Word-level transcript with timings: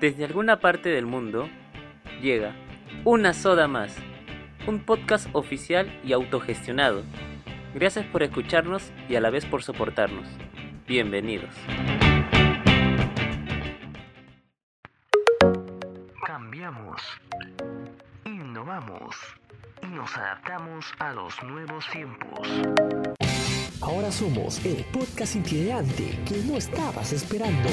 Desde 0.00 0.26
alguna 0.26 0.60
parte 0.60 0.90
del 0.90 1.06
mundo 1.06 1.48
llega 2.20 2.54
Una 3.04 3.32
Soda 3.32 3.66
Más, 3.66 3.96
un 4.66 4.80
podcast 4.80 5.26
oficial 5.32 5.90
y 6.04 6.12
autogestionado. 6.12 7.02
Gracias 7.74 8.04
por 8.04 8.22
escucharnos 8.22 8.92
y 9.08 9.16
a 9.16 9.22
la 9.22 9.30
vez 9.30 9.46
por 9.46 9.62
soportarnos. 9.62 10.28
Bienvenidos. 10.86 11.54
Cambiamos, 16.26 17.00
innovamos 18.26 19.16
y 19.82 19.86
nos 19.86 20.14
adaptamos 20.14 20.92
a 20.98 21.14
los 21.14 21.42
nuevos 21.42 21.86
tiempos. 21.88 22.46
Ahora 23.80 24.12
somos 24.12 24.62
el 24.66 24.84
podcast 24.92 25.36
itinerante 25.36 26.18
que 26.26 26.36
no 26.46 26.58
estabas 26.58 27.14
esperando. 27.14 27.70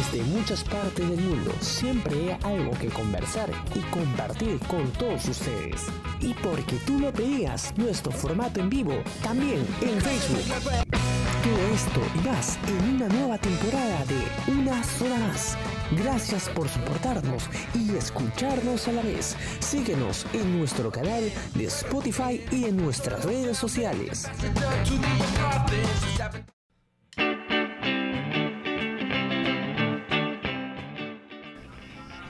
Desde 0.00 0.22
muchas 0.22 0.64
partes 0.64 1.10
del 1.10 1.20
mundo 1.20 1.52
siempre 1.60 2.38
hay 2.42 2.56
algo 2.56 2.70
que 2.78 2.88
conversar 2.88 3.50
y 3.74 3.80
compartir 3.90 4.58
con 4.60 4.90
todos 4.92 5.28
ustedes. 5.28 5.88
Y 6.20 6.32
porque 6.32 6.76
tú 6.86 6.98
lo 6.98 7.12
pedías, 7.12 7.74
nuestro 7.76 8.10
formato 8.10 8.60
en 8.60 8.70
vivo 8.70 8.94
también 9.22 9.58
en 9.82 10.00
Facebook. 10.00 10.40
Todo 10.72 11.74
esto 11.74 12.00
y 12.14 12.26
más 12.26 12.58
en 12.66 12.94
una 12.94 13.08
nueva 13.08 13.36
temporada 13.36 14.02
de 14.06 14.52
Una 14.52 14.82
sola 14.82 15.18
más. 15.18 15.58
Gracias 15.90 16.48
por 16.48 16.66
soportarnos 16.66 17.50
y 17.74 17.94
escucharnos 17.94 18.88
a 18.88 18.92
la 18.92 19.02
vez. 19.02 19.36
Síguenos 19.58 20.24
en 20.32 20.58
nuestro 20.58 20.90
canal 20.90 21.30
de 21.54 21.64
Spotify 21.66 22.42
y 22.50 22.64
en 22.64 22.78
nuestras 22.78 23.22
redes 23.22 23.58
sociales. 23.58 24.30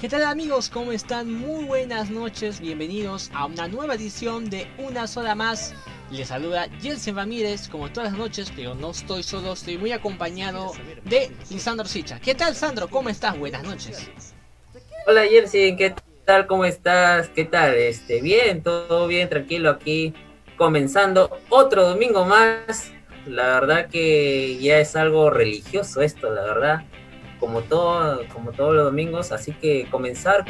¿Qué 0.01 0.09
tal 0.09 0.25
amigos? 0.25 0.71
¿Cómo 0.71 0.93
están? 0.93 1.31
Muy 1.31 1.65
buenas 1.65 2.09
noches, 2.09 2.59
bienvenidos 2.59 3.31
a 3.35 3.45
una 3.45 3.69
nueva 3.69 3.97
edición 3.97 4.49
de 4.49 4.67
Una 4.79 5.07
Sola 5.07 5.35
Más. 5.35 5.75
Les 6.11 6.29
saluda 6.29 6.69
Jelsen 6.81 7.17
Ramírez, 7.17 7.69
como 7.69 7.93
todas 7.93 8.13
las 8.13 8.19
noches, 8.19 8.51
pero 8.57 8.75
no 8.75 8.93
estoy 8.93 9.23
solo, 9.23 9.53
estoy 9.53 9.77
muy 9.77 9.93
acompañado 9.93 10.73
de 11.05 11.31
Lisandro 11.51 11.87
Sicha. 11.87 12.19
¿Qué 12.19 12.35
tal 12.35 12.55
Sandro? 12.55 12.89
¿Cómo 12.89 13.11
estás? 13.11 13.39
Buenas 13.39 13.63
noches. 13.63 14.11
Hola 15.07 15.27
Jelsen, 15.27 15.77
¿qué 15.77 15.95
tal? 16.25 16.47
¿Cómo 16.47 16.65
estás? 16.65 17.29
¿Qué 17.29 17.45
tal? 17.45 17.75
Este, 17.75 18.23
bien, 18.23 18.63
todo 18.63 19.07
bien, 19.07 19.29
tranquilo 19.29 19.69
aquí, 19.69 20.15
comenzando 20.57 21.39
otro 21.51 21.87
domingo 21.87 22.25
más. 22.25 22.91
La 23.27 23.61
verdad 23.61 23.91
que 23.91 24.57
ya 24.63 24.79
es 24.79 24.97
algo 24.97 25.29
religioso 25.29 26.01
esto, 26.01 26.33
la 26.33 26.41
verdad 26.41 26.90
como, 27.41 27.63
todo, 27.63 28.21
como 28.33 28.53
todos 28.53 28.75
los 28.75 28.85
domingos, 28.85 29.33
así 29.33 29.53
que 29.53 29.89
comenzar. 29.91 30.45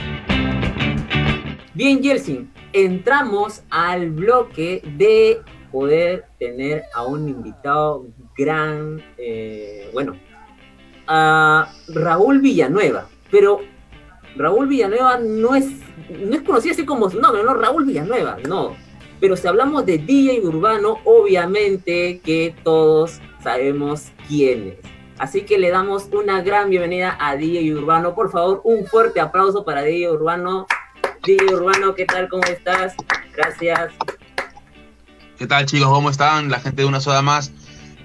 Bien, 1.73 2.03
Jelsin, 2.03 2.53
entramos 2.73 3.63
al 3.71 4.11
bloque 4.11 4.83
de 4.99 5.41
poder 5.71 6.27
tener 6.39 6.83
a 6.95 7.05
un 7.05 7.29
invitado 7.29 8.07
gran, 8.37 9.03
eh, 9.17 9.89
bueno, 9.93 10.17
a 11.07 11.73
Raúl 11.89 12.41
Villanueva, 12.41 13.09
pero 13.31 13.61
Raúl 14.37 14.67
Villanueva 14.69 15.19
no 15.19 15.55
es, 15.55 15.67
no 16.11 16.35
es 16.35 16.43
conocido 16.43 16.73
así 16.73 16.85
como 16.85 17.09
su 17.09 17.21
nombre, 17.21 17.43
no, 17.43 17.55
Raúl 17.55 17.85
Villanueva, 17.85 18.39
no. 18.49 18.77
Pero 19.21 19.37
si 19.37 19.47
hablamos 19.47 19.85
de 19.87 19.99
DJ 19.99 20.41
urbano, 20.41 20.99
obviamente 21.05 22.21
que 22.25 22.55
todos 22.65 23.21
sabemos 23.43 24.11
quién 24.27 24.77
es. 24.79 25.00
Así 25.21 25.43
que 25.43 25.59
le 25.59 25.69
damos 25.69 26.09
una 26.13 26.41
gran 26.41 26.71
bienvenida 26.71 27.15
a 27.21 27.37
DJ 27.37 27.75
Urbano. 27.75 28.15
Por 28.15 28.33
favor, 28.33 28.63
un 28.65 28.87
fuerte 28.87 29.21
aplauso 29.21 29.67
para 29.67 29.83
DJ 29.83 30.09
Urbano. 30.13 30.67
DJ 31.23 31.57
Urbano, 31.57 31.95
¿qué 31.95 32.07
tal? 32.07 32.27
¿Cómo 32.31 32.43
estás? 32.45 32.95
Gracias. 33.37 33.93
¿Qué 35.37 35.47
tal 35.47 35.67
chicos? 35.67 35.89
¿Cómo 35.89 36.09
están? 36.09 36.49
La 36.49 36.59
gente 36.59 36.81
de 36.81 36.89
Una 36.89 37.01
Soda 37.01 37.21
Más. 37.21 37.53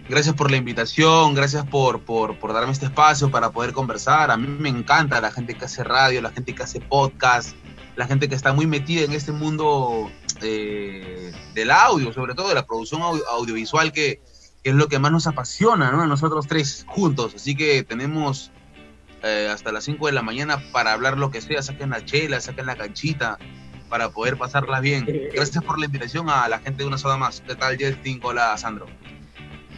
Gracias 0.10 0.36
por 0.36 0.52
la 0.52 0.58
invitación, 0.58 1.36
gracias 1.36 1.66
por, 1.66 2.02
por, 2.02 2.38
por, 2.38 2.52
darme 2.52 2.74
este 2.74 2.88
espacio 2.88 3.32
para 3.32 3.50
poder 3.50 3.72
conversar. 3.72 4.30
A 4.30 4.36
mí 4.36 4.48
me 4.48 4.68
encanta 4.68 5.22
la 5.22 5.32
gente 5.32 5.54
que 5.54 5.64
hace 5.64 5.86
radio, 5.86 6.22
la 6.22 6.32
gente 6.32 6.54
que 6.54 6.64
hace 6.64 6.82
podcast, 6.82 7.56
la 7.96 8.08
gente 8.08 8.28
que 8.28 8.36
está 8.36 8.52
muy 8.52 8.68
metida 8.68 9.06
en 9.06 9.14
este 9.14 9.32
mundo 9.32 10.12
eh, 10.42 11.32
del 11.54 11.72
audio, 11.72 12.12
sobre 12.12 12.36
todo 12.36 12.50
de 12.50 12.56
la 12.56 12.66
producción 12.66 13.02
audiovisual 13.02 13.94
que, 13.94 14.20
que 14.66 14.72
es 14.72 14.76
lo 14.76 14.88
que 14.88 14.98
más 14.98 15.12
nos 15.12 15.28
apasiona, 15.28 15.92
¿no? 15.92 16.02
A 16.02 16.08
nosotros 16.08 16.48
tres 16.48 16.86
juntos. 16.88 17.36
Así 17.36 17.56
que 17.56 17.84
tenemos 17.84 18.50
eh, 19.22 19.48
hasta 19.48 19.72
las 19.72 19.84
5 19.84 20.08
de 20.08 20.12
la 20.12 20.24
mañana 20.24 20.60
para 20.72 20.92
hablar 20.92 21.20
lo 21.20 21.30
que 21.30 21.40
sea. 21.40 21.62
Saquen 21.62 21.92
la 21.92 22.04
chela, 22.04 22.42
saquen 22.42 22.66
la 22.66 22.76
canchita, 22.76 23.38
para 23.90 24.10
poder 24.10 24.40
pasarla 24.40 24.80
bien. 24.80 25.06
Gracias 25.32 25.64
por 25.64 25.78
la 25.78 25.86
invitación 25.86 26.32
a 26.32 26.50
la 26.50 26.58
gente 26.58 26.82
de 26.82 26.88
Una 26.88 26.98
Soda 26.98 27.16
Más. 27.16 27.44
¿Qué 27.46 27.54
tal, 27.54 27.78
Justin? 27.80 28.20
Hola, 28.24 28.58
Sandro. 28.58 28.88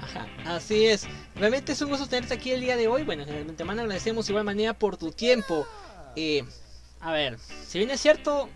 Ajá, 0.01 0.25
así 0.45 0.85
es. 0.85 1.05
Realmente 1.35 1.73
es 1.73 1.81
un 1.81 1.89
gusto 1.89 2.07
tenerte 2.07 2.35
aquí 2.35 2.51
el 2.51 2.61
día 2.61 2.77
de 2.77 2.87
hoy. 2.87 3.03
Bueno, 3.03 3.25
de 3.25 3.41
antemano 3.41 3.81
agradecemos 3.81 4.29
igual 4.29 4.45
manera 4.45 4.73
por 4.73 4.95
tu 4.95 5.11
tiempo. 5.11 5.67
Eh, 6.15 6.45
a 7.01 7.11
ver, 7.11 7.37
si 7.67 7.77
bien 7.77 7.91
es 7.91 7.99
cierto, 7.99 8.49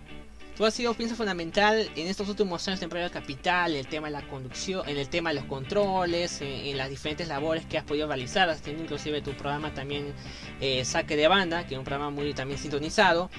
Tú 0.61 0.67
has 0.67 0.75
sido 0.75 0.93
pienso 0.93 1.15
fundamental 1.15 1.89
en 1.95 2.05
estos 2.05 2.29
últimos 2.29 2.67
años 2.67 2.79
de 2.79 2.83
Empleo 2.83 3.09
Capital, 3.09 3.73
el 3.73 3.87
tema 3.87 4.09
de 4.09 4.13
la 4.13 4.21
conducción, 4.27 4.87
en 4.87 4.95
el 4.95 5.09
tema 5.09 5.31
de 5.31 5.37
los 5.37 5.45
controles, 5.45 6.39
en, 6.41 6.77
las 6.77 6.87
diferentes 6.87 7.27
labores 7.27 7.65
que 7.65 7.79
has 7.79 7.83
podido 7.83 8.05
realizar, 8.05 8.47
has 8.47 8.61
tenido 8.61 8.83
inclusive 8.83 9.23
tu 9.23 9.31
programa 9.31 9.73
también 9.73 10.13
eh, 10.59 10.85
Saque 10.85 11.15
de 11.15 11.27
Banda, 11.27 11.65
que 11.65 11.73
es 11.73 11.79
un 11.79 11.83
programa 11.83 12.11
muy 12.11 12.35
también 12.35 12.59
sintonizado. 12.59 13.31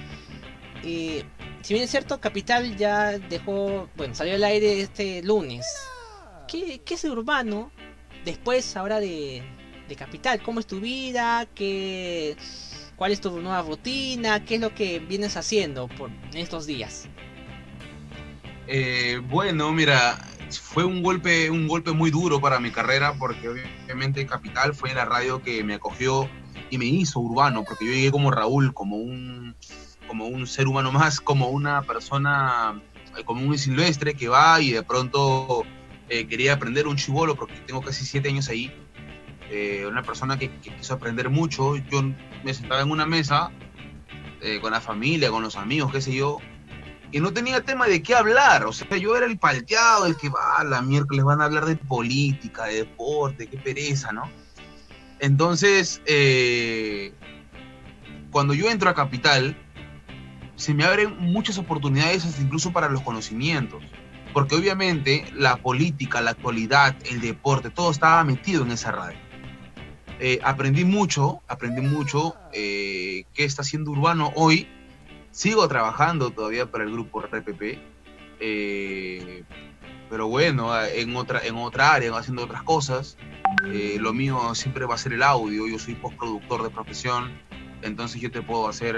Y 0.83 1.23
si 1.61 1.73
bien 1.73 1.85
es 1.85 1.91
cierto, 1.91 2.19
Capital 2.19 2.75
ya 2.75 3.17
dejó, 3.17 3.87
bueno, 3.95 4.13
salió 4.15 4.35
al 4.35 4.43
aire 4.43 4.81
este 4.81 5.23
lunes. 5.23 5.65
¿Qué, 6.49 6.81
qué 6.83 6.95
es 6.95 7.05
urbano 7.05 7.71
después 8.25 8.75
ahora 8.75 8.99
de, 8.99 9.41
de 9.87 9.95
Capital? 9.95 10.43
¿Cómo 10.43 10.59
es 10.59 10.67
tu 10.67 10.81
vida? 10.81 11.47
¿Qué 11.55 12.35
¿Cuál 12.95 13.11
es 13.11 13.21
tu 13.21 13.31
nueva 13.41 13.61
rutina? 13.61 14.45
¿Qué 14.45 14.55
es 14.55 14.61
lo 14.61 14.73
que 14.73 14.99
vienes 14.99 15.35
haciendo 15.37 15.87
por 15.87 16.09
estos 16.33 16.65
días? 16.65 17.07
Eh, 18.67 19.19
bueno, 19.29 19.71
mira, 19.71 20.17
fue 20.51 20.83
un 20.83 21.01
golpe, 21.01 21.49
un 21.49 21.67
golpe 21.67 21.91
muy 21.91 22.11
duro 22.11 22.39
para 22.39 22.59
mi 22.59 22.71
carrera 22.71 23.13
porque 23.17 23.49
obviamente 23.49 24.25
Capital 24.25 24.73
fue 24.73 24.93
la 24.93 25.05
radio 25.05 25.41
que 25.41 25.63
me 25.63 25.75
acogió 25.75 26.29
y 26.69 26.77
me 26.77 26.85
hizo 26.85 27.19
urbano, 27.19 27.63
porque 27.63 27.85
yo 27.85 27.91
llegué 27.91 28.11
como 28.11 28.31
Raúl, 28.31 28.73
como 28.73 28.97
un, 28.97 29.55
como 30.07 30.27
un 30.27 30.47
ser 30.47 30.67
humano 30.67 30.91
más, 30.91 31.19
como 31.19 31.49
una 31.49 31.81
persona, 31.81 32.81
eh, 33.17 33.23
como 33.23 33.45
un 33.45 33.57
silvestre 33.57 34.13
que 34.13 34.27
va 34.27 34.61
y 34.61 34.71
de 34.71 34.83
pronto 34.83 35.63
eh, 36.09 36.25
quería 36.27 36.53
aprender 36.53 36.87
un 36.87 36.95
chivolo, 36.95 37.35
porque 37.35 37.55
tengo 37.65 37.81
casi 37.81 38.05
siete 38.05 38.29
años 38.29 38.49
ahí, 38.49 38.71
eh, 39.55 39.85
una 39.85 40.01
persona 40.01 40.39
que, 40.39 40.49
quiso 40.49 40.95
aprender 40.95 41.29
mucho. 41.29 41.75
Yo 41.75 42.01
me 42.43 42.53
sentaba 42.55 42.81
en 42.81 42.89
una 42.89 43.05
mesa 43.05 43.51
eh, 44.41 44.59
con 44.59 44.71
la 44.71 44.81
familia, 44.81 45.29
con 45.29 45.43
los 45.43 45.57
amigos, 45.57 45.91
qué 45.91 46.01
sé 46.01 46.11
yo, 46.11 46.39
y 47.11 47.19
no 47.19 47.33
tenía 47.33 47.61
tema 47.61 47.85
de 47.85 48.01
qué 48.01 48.15
hablar. 48.15 48.65
O 48.65 48.73
sea, 48.73 48.97
yo 48.97 49.15
era 49.15 49.27
el 49.27 49.37
palteado, 49.37 50.07
el 50.07 50.17
que 50.17 50.29
va, 50.29 50.63
la 50.63 50.81
miércoles 50.81 51.23
van 51.23 51.39
a 51.39 51.45
hablar 51.45 51.65
de 51.65 51.75
política, 51.75 52.65
de 52.65 52.77
deporte, 52.77 53.45
qué 53.45 53.57
pereza, 53.59 54.11
¿no? 54.11 54.23
Entonces, 55.19 56.01
eh, 56.07 57.13
cuando 58.31 58.55
yo 58.55 58.71
entro 58.71 58.89
a 58.89 58.95
Capital, 58.95 59.55
se 60.55 60.73
me 60.73 60.83
abren 60.83 61.15
muchas 61.19 61.59
oportunidades, 61.59 62.25
incluso 62.41 62.73
para 62.73 62.89
los 62.89 63.03
conocimientos. 63.03 63.83
Porque 64.33 64.55
obviamente 64.55 65.25
la 65.35 65.57
política, 65.57 66.21
la 66.21 66.31
actualidad, 66.31 66.95
el 67.11 67.21
deporte, 67.21 67.69
todo 67.69 67.91
estaba 67.91 68.23
metido 68.23 68.63
en 68.63 68.71
esa 68.71 68.91
radio. 68.91 69.22
Eh, 70.25 70.39
aprendí 70.41 70.85
mucho, 70.85 71.41
aprendí 71.49 71.81
mucho 71.81 72.37
eh, 72.53 73.25
qué 73.33 73.43
está 73.43 73.61
haciendo 73.61 73.91
Urbano 73.91 74.31
hoy. 74.37 74.69
Sigo 75.31 75.67
trabajando 75.67 76.29
todavía 76.29 76.65
para 76.65 76.85
el 76.85 76.93
grupo 76.93 77.19
RPP, 77.19 77.77
eh, 78.39 79.43
pero 80.09 80.29
bueno, 80.29 80.81
en 80.81 81.13
otra, 81.17 81.41
en 81.45 81.57
otra 81.57 81.93
área, 81.93 82.15
haciendo 82.15 82.45
otras 82.45 82.63
cosas. 82.63 83.17
lo 83.99 84.13
mío 84.13 84.55
siempre 84.55 84.85
va 84.85 84.95
a 84.95 84.97
ser 84.97 85.11
el 85.11 85.23
audio, 85.23 85.67
yo 85.67 85.77
soy 85.77 85.95
postproductor 85.95 86.63
de 86.63 86.69
profesión, 86.69 87.37
entonces 87.81 88.21
yo 88.21 88.31
te 88.31 88.41
puedo 88.41 88.69
hacer 88.69 88.95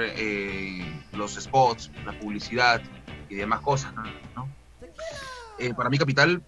los 1.12 1.33
spots, 1.33 1.89
la 2.06 2.13
publicidad 2.19 2.83
y 3.30 3.33
demás 3.33 3.62
cosas. 3.62 3.92
para 5.75 5.89
mí 5.89 5.98
Capital 5.98 6.44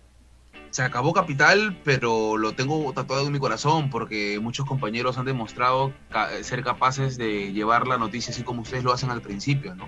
se 0.69 0.83
acabó 0.83 1.13
Capital, 1.13 1.79
pero 1.83 2.37
lo 2.37 2.53
tengo 2.53 2.91
tatuado 2.93 3.25
en 3.25 3.33
mi 3.33 3.39
corazón 3.39 3.89
porque 3.89 4.39
muchos 4.39 4.65
compañeros 4.65 5.17
han 5.17 5.25
demostrado 5.25 5.93
ser 6.41 6.63
capaces 6.63 7.17
de 7.17 7.51
llevar 7.53 7.87
la 7.87 7.97
noticia 7.97 8.31
así 8.31 8.43
como 8.43 8.61
ustedes 8.61 8.83
lo 8.83 8.93
hacen 8.93 9.09
al 9.09 9.21
principio, 9.21 9.75
¿no? 9.75 9.87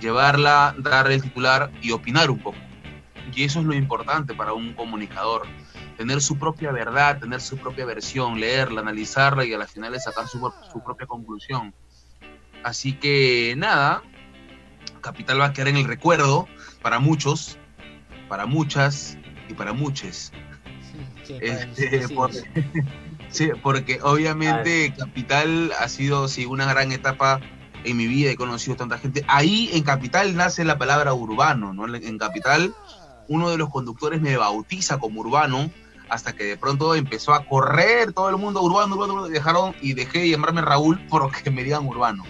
Llevarla, 0.00 0.74
dar 0.78 1.10
el 1.10 1.22
titular 1.22 1.70
y 1.80 1.92
opinar 1.92 2.30
un 2.30 2.38
poco. 2.38 2.58
Y 3.34 3.44
eso 3.44 3.60
es 3.60 3.66
lo 3.66 3.74
importante 3.74 4.34
para 4.34 4.52
un 4.52 4.74
comunicador, 4.74 5.46
tener 5.96 6.20
su 6.20 6.38
propia 6.38 6.70
verdad, 6.72 7.18
tener 7.18 7.40
su 7.40 7.56
propia 7.56 7.86
versión, 7.86 8.38
leerla, 8.38 8.82
analizarla 8.82 9.44
y 9.44 9.54
a 9.54 9.58
la 9.58 9.66
final 9.66 9.98
sacar 10.00 10.28
su, 10.28 10.38
su 10.72 10.82
propia 10.84 11.06
conclusión. 11.06 11.74
Así 12.62 12.92
que 12.92 13.54
nada, 13.56 14.02
Capital 15.00 15.40
va 15.40 15.46
a 15.46 15.52
quedar 15.52 15.68
en 15.68 15.76
el 15.76 15.84
recuerdo 15.84 16.48
para 16.82 16.98
muchos, 16.98 17.58
para 18.28 18.46
muchas 18.46 19.18
y 19.48 19.54
para 19.54 19.72
muchos. 19.72 20.32
Sí, 21.24 21.38
Este, 21.40 22.06
sí, 22.06 22.14
por- 22.14 22.32
sí. 22.32 22.40
Sí, 23.30 23.48
porque 23.62 23.98
obviamente 24.00 24.94
Capital 24.96 25.72
ha 25.80 25.88
sido 25.88 26.28
sí, 26.28 26.46
una 26.46 26.66
gran 26.72 26.92
etapa 26.92 27.40
en 27.82 27.96
mi 27.96 28.06
vida, 28.06 28.30
he 28.30 28.36
conocido 28.36 28.76
tanta 28.76 28.96
gente. 28.98 29.24
Ahí 29.26 29.70
en 29.72 29.82
Capital 29.82 30.36
nace 30.36 30.64
la 30.64 30.78
palabra 30.78 31.14
urbano, 31.14 31.72
¿no? 31.72 31.92
En 31.96 32.18
Capital 32.18 32.72
uno 33.26 33.50
de 33.50 33.56
los 33.58 33.70
conductores 33.70 34.20
me 34.20 34.36
bautiza 34.36 34.98
como 34.98 35.20
urbano 35.22 35.70
hasta 36.08 36.34
que 36.34 36.44
de 36.44 36.56
pronto 36.56 36.94
empezó 36.94 37.32
a 37.34 37.44
correr 37.44 38.12
todo 38.12 38.28
el 38.28 38.36
mundo 38.36 38.62
urbano, 38.62 38.94
urbano, 38.94 39.14
urbano, 39.14 39.28
y 39.28 39.32
dejaron 39.32 39.74
y 39.80 39.94
dejé 39.94 40.20
de 40.20 40.28
llamarme 40.30 40.60
Raúl 40.60 41.00
porque 41.10 41.50
me 41.50 41.64
digan 41.64 41.86
urbano. 41.86 42.22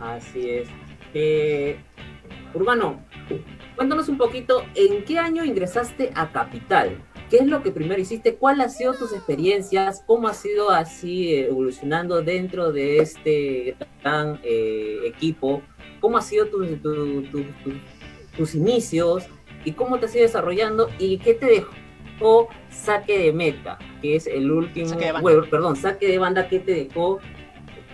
Así 0.00 0.48
es. 0.50 0.68
Eh, 1.14 1.78
Urbano, 2.54 3.00
cuéntanos 3.76 4.08
un 4.08 4.18
poquito, 4.18 4.62
¿en 4.74 5.04
qué 5.04 5.18
año 5.18 5.44
ingresaste 5.44 6.10
a 6.14 6.30
Capital? 6.32 6.96
¿Qué 7.30 7.38
es 7.38 7.46
lo 7.46 7.62
que 7.62 7.70
primero 7.70 8.00
hiciste? 8.00 8.34
¿Cuáles 8.36 8.64
han 8.66 8.70
sido 8.70 8.94
tus 8.94 9.12
experiencias? 9.12 10.02
¿Cómo 10.06 10.28
has 10.28 10.36
sido 10.36 10.70
así 10.70 11.32
eh, 11.34 11.46
evolucionando 11.48 12.22
dentro 12.22 12.70
de 12.70 12.98
este 12.98 13.76
gran 14.02 14.38
eh, 14.44 14.98
equipo? 15.06 15.62
¿Cómo 16.00 16.18
han 16.18 16.22
sido 16.22 16.46
tus, 16.46 16.68
tu- 16.82 17.22
tu- 17.22 17.42
tu- 17.42 17.80
tus 18.36 18.54
inicios? 18.54 19.24
¿Y 19.64 19.72
cómo 19.72 19.98
te 19.98 20.06
has 20.06 20.14
ido 20.14 20.22
desarrollando? 20.24 20.90
¿Y 20.98 21.16
qué 21.18 21.32
te 21.34 21.46
dejó 21.46 22.48
Saque 22.70 23.18
de 23.18 23.32
Meta? 23.32 23.78
Que 24.02 24.16
es 24.16 24.26
el 24.26 24.50
último... 24.50 24.88
Saque 24.88 25.06
de 25.06 25.12
banda. 25.12 25.22
bueno, 25.22 25.44
perdón, 25.50 25.76
Saque 25.76 26.06
de 26.06 26.18
Banda, 26.18 26.48
¿qué 26.48 26.58
te 26.60 26.72
dejó 26.74 27.18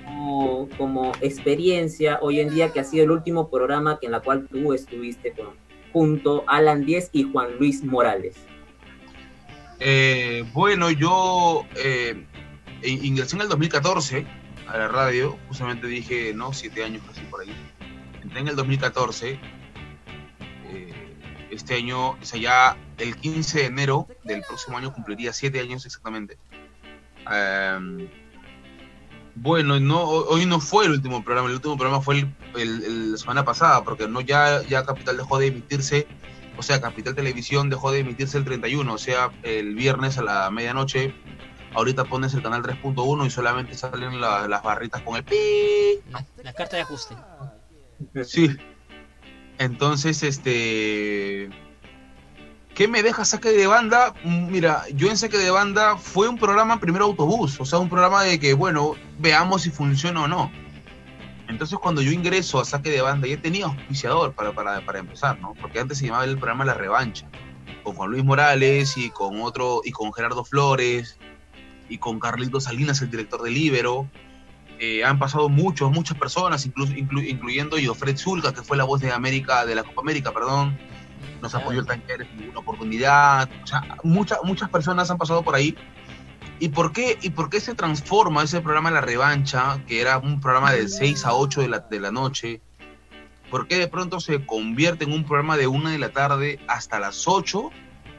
como, 0.05 0.69
como 0.77 1.13
experiencia 1.21 2.19
hoy 2.21 2.41
en 2.41 2.53
día 2.53 2.73
que 2.73 2.81
ha 2.81 2.85
sido 2.85 3.05
el 3.05 3.13
último 3.13 3.49
programa 3.49 3.99
que 4.01 4.07
en 4.07 4.13
la 4.13 4.21
cual 4.21 4.49
tú 4.51 4.73
estuviste 4.75 5.33
con, 5.33 5.51
junto 5.93 6.45
a 6.49 6.57
Alan 6.59 6.85
Díez 6.85 7.11
y 7.13 7.25
Juan 7.31 7.57
Luis 7.59 7.83
Morales. 7.85 8.37
Eh, 9.79 10.45
bueno, 10.53 10.91
yo 10.91 11.65
eh, 11.77 12.27
in- 12.83 13.05
ingresé 13.05 13.37
en 13.37 13.43
el 13.43 13.49
2014 13.49 14.27
a 14.69 14.77
la 14.77 14.89
radio, 14.89 15.39
justamente 15.49 15.87
dije, 15.87 16.33
no, 16.35 16.53
siete 16.53 16.85
años 16.85 17.03
casi 17.07 17.23
por 17.23 17.41
ahí. 17.41 17.53
Entré 18.23 18.41
en 18.41 18.49
el 18.49 18.57
2014, 18.57 19.41
eh, 20.69 20.93
este 21.51 21.75
año, 21.75 22.11
o 22.11 22.19
sea, 22.21 22.39
ya 22.41 22.77
el 22.99 23.17
15 23.17 23.61
de 23.61 23.65
enero 23.67 24.07
del 24.25 24.43
próximo 24.43 24.77
año 24.79 24.93
cumpliría 24.93 25.33
siete 25.33 25.61
años 25.61 25.87
exactamente. 25.87 26.37
Bueno, 29.41 29.81
no, 29.81 30.03
hoy 30.05 30.47
no 30.47 30.61
fue 30.61 30.87
el 30.87 30.93
último 30.93 31.25
programa, 31.25 31.49
el 31.49 31.55
último 31.55 31.77
programa 31.77 32.03
fue 32.03 32.19
el, 32.21 32.35
el- 32.57 32.85
el- 32.85 33.13
la 33.13 33.19
semana 33.19 33.45
pasada, 33.45 33.83
porque 33.85 34.07
no 34.09 34.21
ya, 34.21 34.63
ya 34.69 34.85
Capital 34.85 35.17
dejó 35.17 35.39
de 35.39 35.47
emitirse 35.49 36.07
o 36.59 36.63
sea, 36.63 36.79
Capital 36.81 37.15
Televisión 37.15 37.71
dejó 37.71 37.91
de 37.91 38.01
emitirse 38.01 38.37
el 38.37 38.45
31, 38.45 38.93
o 38.93 38.99
sea, 38.99 39.31
el 39.45 39.75
viernes 39.75 40.19
a 40.19 40.23
la 40.23 40.51
medianoche. 40.51 41.15
Ahorita 41.73 42.05
pones 42.05 42.35
el 42.35 42.43
canal 42.43 42.63
3.1 42.63 43.25
y 43.25 43.31
solamente 43.31 43.75
salen 43.75 44.21
la- 44.21 44.47
las 44.47 44.63
barritas 44.63 45.01
con 45.01 45.17
el 45.17 45.25
pi. 45.25 45.37
La, 46.11 46.27
la 46.43 46.53
carta 46.53 46.77
de 46.77 46.83
ajuste. 46.83 47.15
Sí. 48.25 48.51
Entonces, 49.59 50.23
este. 50.23 51.49
¿Qué 52.75 52.89
me 52.89 53.03
deja 53.03 53.25
saque 53.25 53.51
de 53.51 53.67
banda? 53.67 54.15
Mira, 54.25 54.85
yo 54.95 55.09
en 55.09 55.17
saque 55.17 55.37
de 55.37 55.51
banda 55.51 55.97
fue 55.97 56.29
un 56.29 56.39
programa 56.39 56.81
primero 56.81 57.05
autobús, 57.07 57.61
o 57.61 57.65
sea, 57.65 57.79
un 57.79 57.89
programa 57.89 58.23
de 58.23 58.39
que, 58.41 58.55
bueno, 58.55 58.95
veamos 59.19 59.63
si 59.63 59.71
funciona 59.71 60.23
o 60.23 60.29
no. 60.29 60.51
Entonces, 61.49 61.79
cuando 61.79 62.01
yo 62.01 62.13
ingreso 62.13 62.61
a 62.61 62.65
saque 62.65 62.91
de 62.91 63.03
banda, 63.03 63.27
ya 63.27 63.37
tenía 63.41 63.67
auspiciador 63.67 64.33
para, 64.33 64.53
para, 64.53 64.85
para 64.87 65.01
empezar, 65.01 65.39
¿no? 65.41 65.55
Porque 65.61 65.81
antes 65.81 65.99
se 65.99 66.07
llamaba 66.07 66.25
el 66.25 66.37
programa 66.39 66.65
La 66.65 66.75
Revancha, 66.75 67.29
con 67.83 67.97
Juan 67.97 68.11
Luis 68.13 68.25
Morales 68.25 68.97
y 68.97 69.11
con 69.11 69.41
otro, 69.43 69.83
y 69.85 69.91
con 69.91 70.13
Gerardo 70.13 70.45
Flores, 70.45 71.19
y 71.89 71.99
con 71.99 72.21
Carlito 72.21 72.61
Salinas, 72.61 73.03
el 73.03 73.11
director 73.11 73.43
del 73.43 73.57
Ibero. 73.57 74.09
Eh, 74.79 75.05
han 75.05 75.19
pasado 75.19 75.49
muchos, 75.51 75.91
muchas 75.91 76.17
personas, 76.17 76.65
incluso, 76.65 76.93
inclu- 76.95 77.29
incluyendo 77.29 77.77
Jofred 77.85 78.17
Zulka, 78.17 78.55
que 78.55 78.63
fue 78.63 78.77
la 78.79 78.85
voz 78.85 79.01
de 79.01 79.13
América, 79.13 79.67
de 79.67 79.75
la 79.75 79.83
Copa 79.83 80.01
América, 80.03 80.33
perdón. 80.33 80.79
Nos 81.41 81.55
apoyó 81.55 81.81
el 81.81 81.87
tanquero 81.87 82.25
en 82.25 82.51
una 82.51 82.61
oportunidad. 82.61 83.49
O 83.63 83.67
sea, 83.67 83.97
muchas, 84.03 84.39
muchas 84.45 84.69
personas 84.69 85.11
han 85.11 85.19
pasado 85.19 85.43
por 85.43 85.55
ahí. 85.55 85.77
¿Y 86.59 86.69
por, 86.69 86.93
qué, 86.93 87.19
¿Y 87.23 87.31
por 87.31 87.49
qué 87.49 87.59
se 87.61 87.75
transforma 87.75 88.43
ese 88.43 88.61
programa 88.61 88.91
La 88.91 89.01
Revancha, 89.01 89.83
que 89.87 90.01
era 90.01 90.19
un 90.19 90.41
programa 90.41 90.73
de 90.73 90.89
6 90.89 91.25
a 91.25 91.35
8 91.35 91.63
de 91.63 91.69
la, 91.69 91.79
de 91.81 92.01
la 92.01 92.13
noche? 92.13 92.61
¿Por 93.51 93.67
qué 93.67 93.79
de 93.79 93.89
pronto 93.89 94.21
se 94.21 94.45
convierte 94.45 95.05
en 95.05 95.13
un 95.13 95.25
programa 95.25 95.57
de 95.57 95.67
1 95.67 95.91
de 95.91 95.99
la 95.99 96.11
tarde 96.11 96.61
hasta 96.69 97.01
las 97.01 97.27
8 97.27 97.71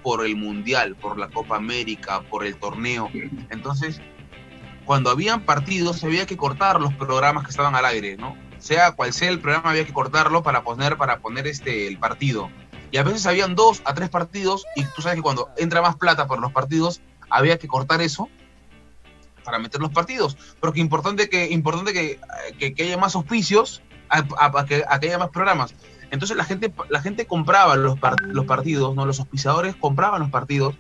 por 0.01 0.25
el 0.25 0.36
Mundial, 0.36 0.95
por 0.95 1.19
la 1.19 1.30
Copa 1.30 1.56
América, 1.56 2.21
por 2.30 2.45
el 2.45 2.57
torneo? 2.57 3.09
Entonces, 3.50 4.01
cuando 4.86 5.09
habían 5.09 5.45
partidos, 5.45 6.03
había 6.03 6.25
que 6.25 6.36
cortar 6.36 6.81
los 6.81 6.94
programas 6.95 7.44
que 7.44 7.51
estaban 7.51 7.75
al 7.75 7.86
aire, 7.86 8.18
¿no? 8.18 8.36
Sea 8.57 8.92
cual 8.92 9.13
sea 9.13 9.30
el 9.30 9.39
programa, 9.39 9.69
había 9.69 9.86
que 9.86 9.94
cortarlo 9.94 10.44
para 10.44 10.63
poner, 10.63 10.98
para 10.98 11.19
poner 11.19 11.48
este, 11.48 11.88
el 11.88 11.98
partido. 11.98 12.50
Y 12.91 12.97
a 12.97 13.03
veces 13.03 13.25
habían 13.25 13.55
dos 13.55 13.81
a 13.85 13.93
tres 13.93 14.09
partidos, 14.09 14.65
y 14.75 14.83
tú 14.83 15.01
sabes 15.01 15.15
que 15.15 15.21
cuando 15.21 15.49
entra 15.57 15.81
más 15.81 15.95
plata 15.95 16.27
por 16.27 16.39
los 16.39 16.51
partidos, 16.51 17.01
había 17.29 17.57
que 17.57 17.67
cortar 17.67 18.01
eso 18.01 18.27
para 19.45 19.57
meter 19.59 19.79
los 19.81 19.91
partidos. 19.91 20.38
Porque 20.59 20.81
importante 20.81 21.29
que, 21.29 21.49
importante 21.49 21.93
que, 21.93 22.19
que, 22.59 22.73
que 22.73 22.83
haya 22.83 22.97
más 22.97 23.15
auspicios, 23.15 23.81
a, 24.09 24.19
a- 24.38 24.59
a 24.59 24.65
que, 24.65 24.83
a 24.88 24.99
que 24.99 25.07
haya 25.07 25.17
más 25.17 25.29
programas. 25.29 25.73
Entonces 26.11 26.35
la 26.35 26.43
gente, 26.43 26.73
la 26.89 27.01
gente 27.01 27.25
compraba 27.25 27.77
los 27.77 27.97
partidos, 28.45 28.93
¿no? 28.95 29.05
Los 29.05 29.19
auspiciadores 29.21 29.75
compraban 29.77 30.19
los 30.19 30.29
partidos 30.29 30.75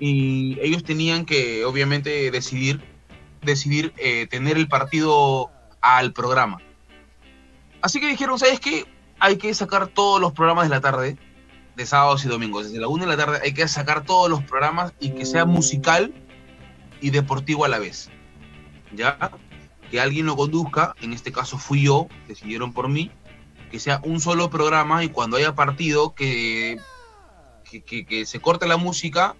y 0.00 0.58
ellos 0.60 0.82
tenían 0.82 1.24
que, 1.24 1.64
obviamente, 1.64 2.30
decidir, 2.32 2.82
decidir 3.42 3.92
eh, 3.96 4.26
tener 4.26 4.56
el 4.56 4.66
partido 4.66 5.52
al 5.80 6.12
programa. 6.12 6.58
Así 7.80 8.00
que 8.00 8.08
dijeron, 8.08 8.38
¿sabes 8.40 8.58
qué? 8.58 8.84
Hay 9.20 9.36
que 9.36 9.54
sacar 9.54 9.86
todos 9.86 10.20
los 10.20 10.32
programas 10.32 10.64
de 10.64 10.70
la 10.70 10.80
tarde, 10.80 11.16
de 11.76 11.86
sábados 11.86 12.24
y 12.24 12.28
domingos. 12.28 12.64
Desde 12.64 12.80
la 12.80 12.88
1 12.88 13.04
de 13.04 13.10
la 13.10 13.16
tarde 13.16 13.40
hay 13.42 13.52
que 13.52 13.68
sacar 13.68 14.04
todos 14.04 14.28
los 14.30 14.42
programas 14.42 14.92
y 14.98 15.10
que 15.10 15.26
sea 15.26 15.44
musical 15.44 16.12
y 17.00 17.10
deportivo 17.10 17.64
a 17.64 17.68
la 17.68 17.78
vez. 17.78 18.10
¿Ya? 18.94 19.30
Que 19.90 20.00
alguien 20.00 20.26
lo 20.26 20.36
conduzca, 20.36 20.94
en 21.02 21.12
este 21.12 21.30
caso 21.32 21.58
fui 21.58 21.82
yo, 21.82 22.08
decidieron 22.26 22.72
por 22.72 22.88
mí, 22.88 23.10
que 23.70 23.78
sea 23.78 24.00
un 24.04 24.20
solo 24.20 24.48
programa 24.50 25.04
y 25.04 25.08
cuando 25.10 25.36
haya 25.36 25.54
partido 25.54 26.14
que, 26.14 26.78
que, 27.70 28.04
que- 28.06 28.26
se 28.26 28.40
corte 28.40 28.66
la 28.66 28.76
música, 28.78 29.36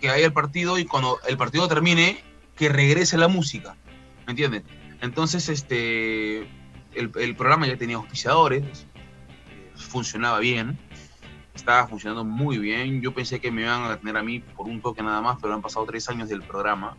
que 0.00 0.08
haya 0.10 0.24
el 0.26 0.32
partido 0.32 0.78
y 0.78 0.84
cuando 0.84 1.18
el 1.28 1.36
partido 1.36 1.66
termine, 1.68 2.22
que 2.54 2.68
regrese 2.68 3.18
la 3.18 3.28
música. 3.28 3.76
¿Me 4.26 4.32
entienden? 4.32 4.62
Entonces, 5.00 5.48
este, 5.48 6.40
el, 6.94 7.10
el 7.16 7.36
programa 7.36 7.66
ya 7.66 7.76
tenía 7.76 7.96
auspiciadores, 7.96 8.62
eh, 8.64 9.72
funcionaba 9.74 10.38
bien, 10.38 10.78
estaba 11.56 11.86
funcionando 11.88 12.24
muy 12.24 12.58
bien. 12.58 13.00
Yo 13.02 13.12
pensé 13.12 13.40
que 13.40 13.50
me 13.50 13.62
iban 13.62 13.84
a 13.84 13.96
tener 13.96 14.16
a 14.16 14.22
mí 14.22 14.40
por 14.40 14.66
un 14.66 14.80
toque 14.80 15.02
nada 15.02 15.20
más, 15.20 15.38
pero 15.40 15.54
han 15.54 15.62
pasado 15.62 15.86
tres 15.86 16.08
años 16.08 16.28
del 16.28 16.42
programa. 16.42 16.96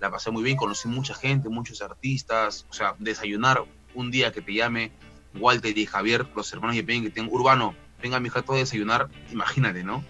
La 0.00 0.10
pasé 0.10 0.30
muy 0.30 0.42
bien, 0.42 0.56
conocí 0.56 0.88
mucha 0.88 1.14
gente, 1.14 1.48
muchos 1.48 1.82
artistas. 1.82 2.66
O 2.70 2.72
sea, 2.72 2.94
desayunar 2.98 3.64
un 3.94 4.10
día 4.10 4.32
que 4.32 4.42
te 4.42 4.54
llame 4.54 4.92
Walter 5.38 5.76
y 5.76 5.86
Javier, 5.86 6.26
los 6.34 6.52
hermanos 6.52 6.76
y 6.76 6.84
que 6.84 7.10
tengo 7.10 7.32
Urbano, 7.32 7.74
venga 8.02 8.20
mi 8.20 8.28
jato 8.28 8.52
a 8.52 8.56
desayunar, 8.56 9.08
imagínate, 9.30 9.84
¿no? 9.84 10.04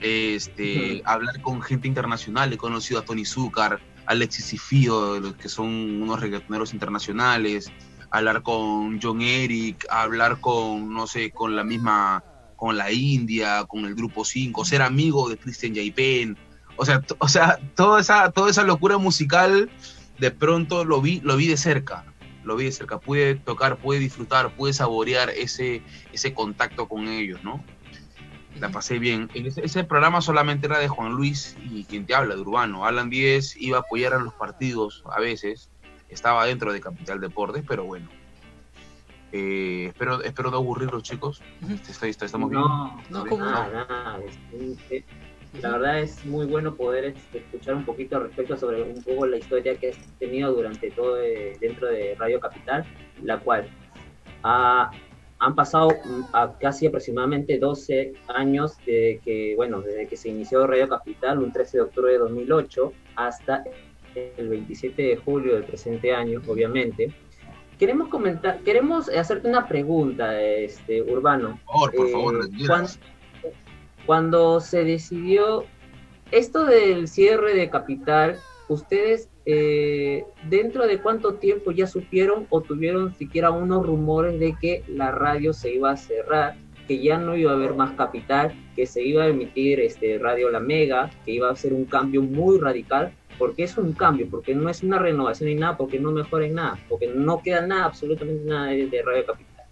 Este, 0.00 1.02
hablar 1.04 1.40
con 1.42 1.62
gente 1.62 1.86
internacional, 1.86 2.52
he 2.52 2.56
conocido 2.56 3.00
a 3.00 3.04
Tony 3.04 3.24
Zúcar, 3.24 3.80
Alexis 4.06 4.52
y 4.52 4.58
Fío, 4.58 5.36
que 5.36 5.48
son 5.48 5.68
unos 6.02 6.20
reggaetoneros 6.20 6.72
internacionales, 6.72 7.70
hablar 8.10 8.42
con 8.42 9.00
John 9.00 9.22
Eric, 9.22 9.86
hablar 9.90 10.40
con, 10.40 10.92
no 10.92 11.06
sé, 11.06 11.30
con 11.30 11.54
la 11.54 11.64
misma, 11.64 12.24
con 12.62 12.76
la 12.76 12.92
India, 12.92 13.64
con 13.66 13.86
el 13.86 13.96
Grupo 13.96 14.24
5, 14.24 14.64
ser 14.64 14.82
amigo 14.82 15.28
de 15.28 15.36
Christian 15.36 15.74
Jaipen, 15.74 16.38
o 16.76 16.84
sea, 16.84 17.02
o 17.18 17.26
sea, 17.26 17.58
toda 17.74 18.00
esa, 18.00 18.30
toda 18.30 18.50
esa 18.52 18.62
locura 18.62 18.98
musical, 18.98 19.68
de 20.20 20.30
pronto 20.30 20.84
lo 20.84 21.00
vi, 21.00 21.20
lo 21.24 21.36
vi 21.36 21.48
de 21.48 21.56
cerca, 21.56 22.04
lo 22.44 22.54
vi 22.54 22.66
de 22.66 22.70
cerca, 22.70 23.00
pude 23.00 23.34
tocar, 23.34 23.78
pude 23.78 23.98
disfrutar, 23.98 24.54
pude 24.54 24.72
saborear 24.72 25.30
ese, 25.30 25.82
ese 26.12 26.34
contacto 26.34 26.86
con 26.86 27.08
ellos, 27.08 27.42
¿no? 27.42 27.64
La 28.60 28.70
pasé 28.70 29.00
bien. 29.00 29.28
En 29.34 29.46
ese, 29.46 29.64
ese 29.64 29.82
programa 29.82 30.20
solamente 30.20 30.68
era 30.68 30.78
de 30.78 30.86
Juan 30.86 31.14
Luis 31.14 31.56
y 31.68 31.82
quien 31.82 32.06
te 32.06 32.14
habla, 32.14 32.36
de 32.36 32.42
Urbano. 32.42 32.86
Alan 32.86 33.10
Díez 33.10 33.56
iba 33.56 33.78
a 33.78 33.80
apoyar 33.80 34.14
a 34.14 34.20
los 34.20 34.34
partidos 34.34 35.02
a 35.10 35.18
veces, 35.18 35.68
estaba 36.08 36.46
dentro 36.46 36.72
de 36.72 36.80
Capital 36.80 37.20
Deportes, 37.20 37.64
pero 37.66 37.82
bueno. 37.82 38.08
Eh, 39.32 39.86
espero, 39.88 40.22
espero 40.22 40.50
no 40.50 40.58
aburrirlos, 40.58 41.02
chicos. 41.02 41.40
Estoy- 41.88 42.10
estamos 42.10 42.50
bien. 42.50 42.60
No, 42.62 43.00
No, 43.10 43.24
no, 43.24 43.26
¿cómo 43.30 43.44
nada, 43.44 43.86
nada. 43.88 44.20
este, 44.52 45.04
La 45.60 45.72
verdad 45.72 46.00
es 46.00 46.24
muy 46.24 46.46
bueno 46.46 46.74
poder 46.74 47.04
este, 47.04 47.38
escuchar 47.38 47.74
un 47.74 47.84
poquito 47.84 48.16
al 48.16 48.24
respecto 48.24 48.56
sobre 48.56 48.82
un 48.82 49.02
poco 49.02 49.26
la 49.26 49.36
historia 49.36 49.76
que 49.76 49.90
has 49.90 49.98
tenido 50.18 50.52
durante 50.54 50.90
todo 50.90 51.20
eh, 51.20 51.56
dentro 51.60 51.88
de 51.88 52.14
Radio 52.18 52.40
Capital, 52.40 52.84
la 53.22 53.38
cual 53.38 53.68
ha, 54.44 54.90
han 55.38 55.54
pasado 55.54 55.90
mm, 55.90 56.22
a 56.34 56.56
casi 56.58 56.86
aproximadamente 56.86 57.58
12 57.58 58.14
años 58.28 58.78
de 58.86 59.20
que, 59.24 59.52
bueno, 59.56 59.82
desde 59.82 60.06
que 60.08 60.16
se 60.16 60.30
inició 60.30 60.66
Radio 60.66 60.88
Capital, 60.88 61.38
un 61.38 61.52
13 61.52 61.76
de 61.78 61.82
octubre 61.82 62.12
de 62.12 62.18
2008, 62.18 62.92
hasta 63.16 63.62
el 64.14 64.48
27 64.48 65.02
de 65.02 65.16
julio 65.16 65.54
del 65.54 65.64
presente 65.64 66.14
año, 66.14 66.40
obviamente. 66.46 67.12
Queremos 67.78 68.08
comentar, 68.08 68.60
queremos 68.60 69.08
hacerte 69.08 69.48
una 69.48 69.66
pregunta, 69.66 70.40
este, 70.40 71.02
Urbano. 71.02 71.58
Por 71.66 71.92
favor, 71.92 71.96
por 71.96 72.10
favor, 72.10 72.34
Eh, 72.34 72.38
retírate. 72.42 72.66
cuan- 72.68 72.86
cuando 74.06 74.60
se 74.60 74.84
decidió 74.84 75.64
esto 76.30 76.64
del 76.64 77.08
cierre 77.08 77.54
de 77.54 77.70
capital, 77.70 78.36
ustedes 78.68 79.28
eh, 79.44 80.24
dentro 80.48 80.86
de 80.86 80.98
cuánto 80.98 81.34
tiempo 81.34 81.72
ya 81.72 81.88
supieron 81.88 82.46
o 82.50 82.60
tuvieron 82.60 83.12
siquiera 83.16 83.50
unos 83.50 83.84
rumores 83.84 84.38
de 84.38 84.54
que 84.60 84.84
la 84.86 85.10
radio 85.10 85.52
se 85.52 85.74
iba 85.74 85.90
a 85.90 85.96
cerrar, 85.96 86.54
que 86.86 87.02
ya 87.02 87.18
no 87.18 87.36
iba 87.36 87.50
a 87.50 87.54
haber 87.54 87.74
más 87.74 87.90
capital, 87.94 88.52
que 88.76 88.86
se 88.86 89.02
iba 89.02 89.24
a 89.24 89.28
emitir 89.28 89.80
este 89.80 90.16
Radio 90.18 90.48
La 90.48 90.60
Mega, 90.60 91.10
que 91.24 91.32
iba 91.32 91.50
a 91.50 91.56
ser 91.56 91.72
un 91.72 91.86
cambio 91.86 92.22
muy 92.22 92.58
radical, 92.60 93.12
porque 93.38 93.64
es 93.64 93.76
un 93.78 93.92
cambio, 93.92 94.28
porque 94.30 94.54
no 94.54 94.68
es 94.68 94.82
una 94.82 94.98
renovación 94.98 95.48
ni 95.48 95.54
nada, 95.56 95.76
porque 95.76 95.98
no 95.98 96.12
mejora 96.12 96.46
en 96.46 96.54
nada, 96.54 96.78
porque 96.88 97.08
no 97.08 97.42
queda 97.42 97.66
nada, 97.66 97.86
absolutamente 97.86 98.44
nada 98.44 98.66
de, 98.66 98.86
de 98.86 99.02
Radio 99.02 99.26
Capital. 99.26 99.66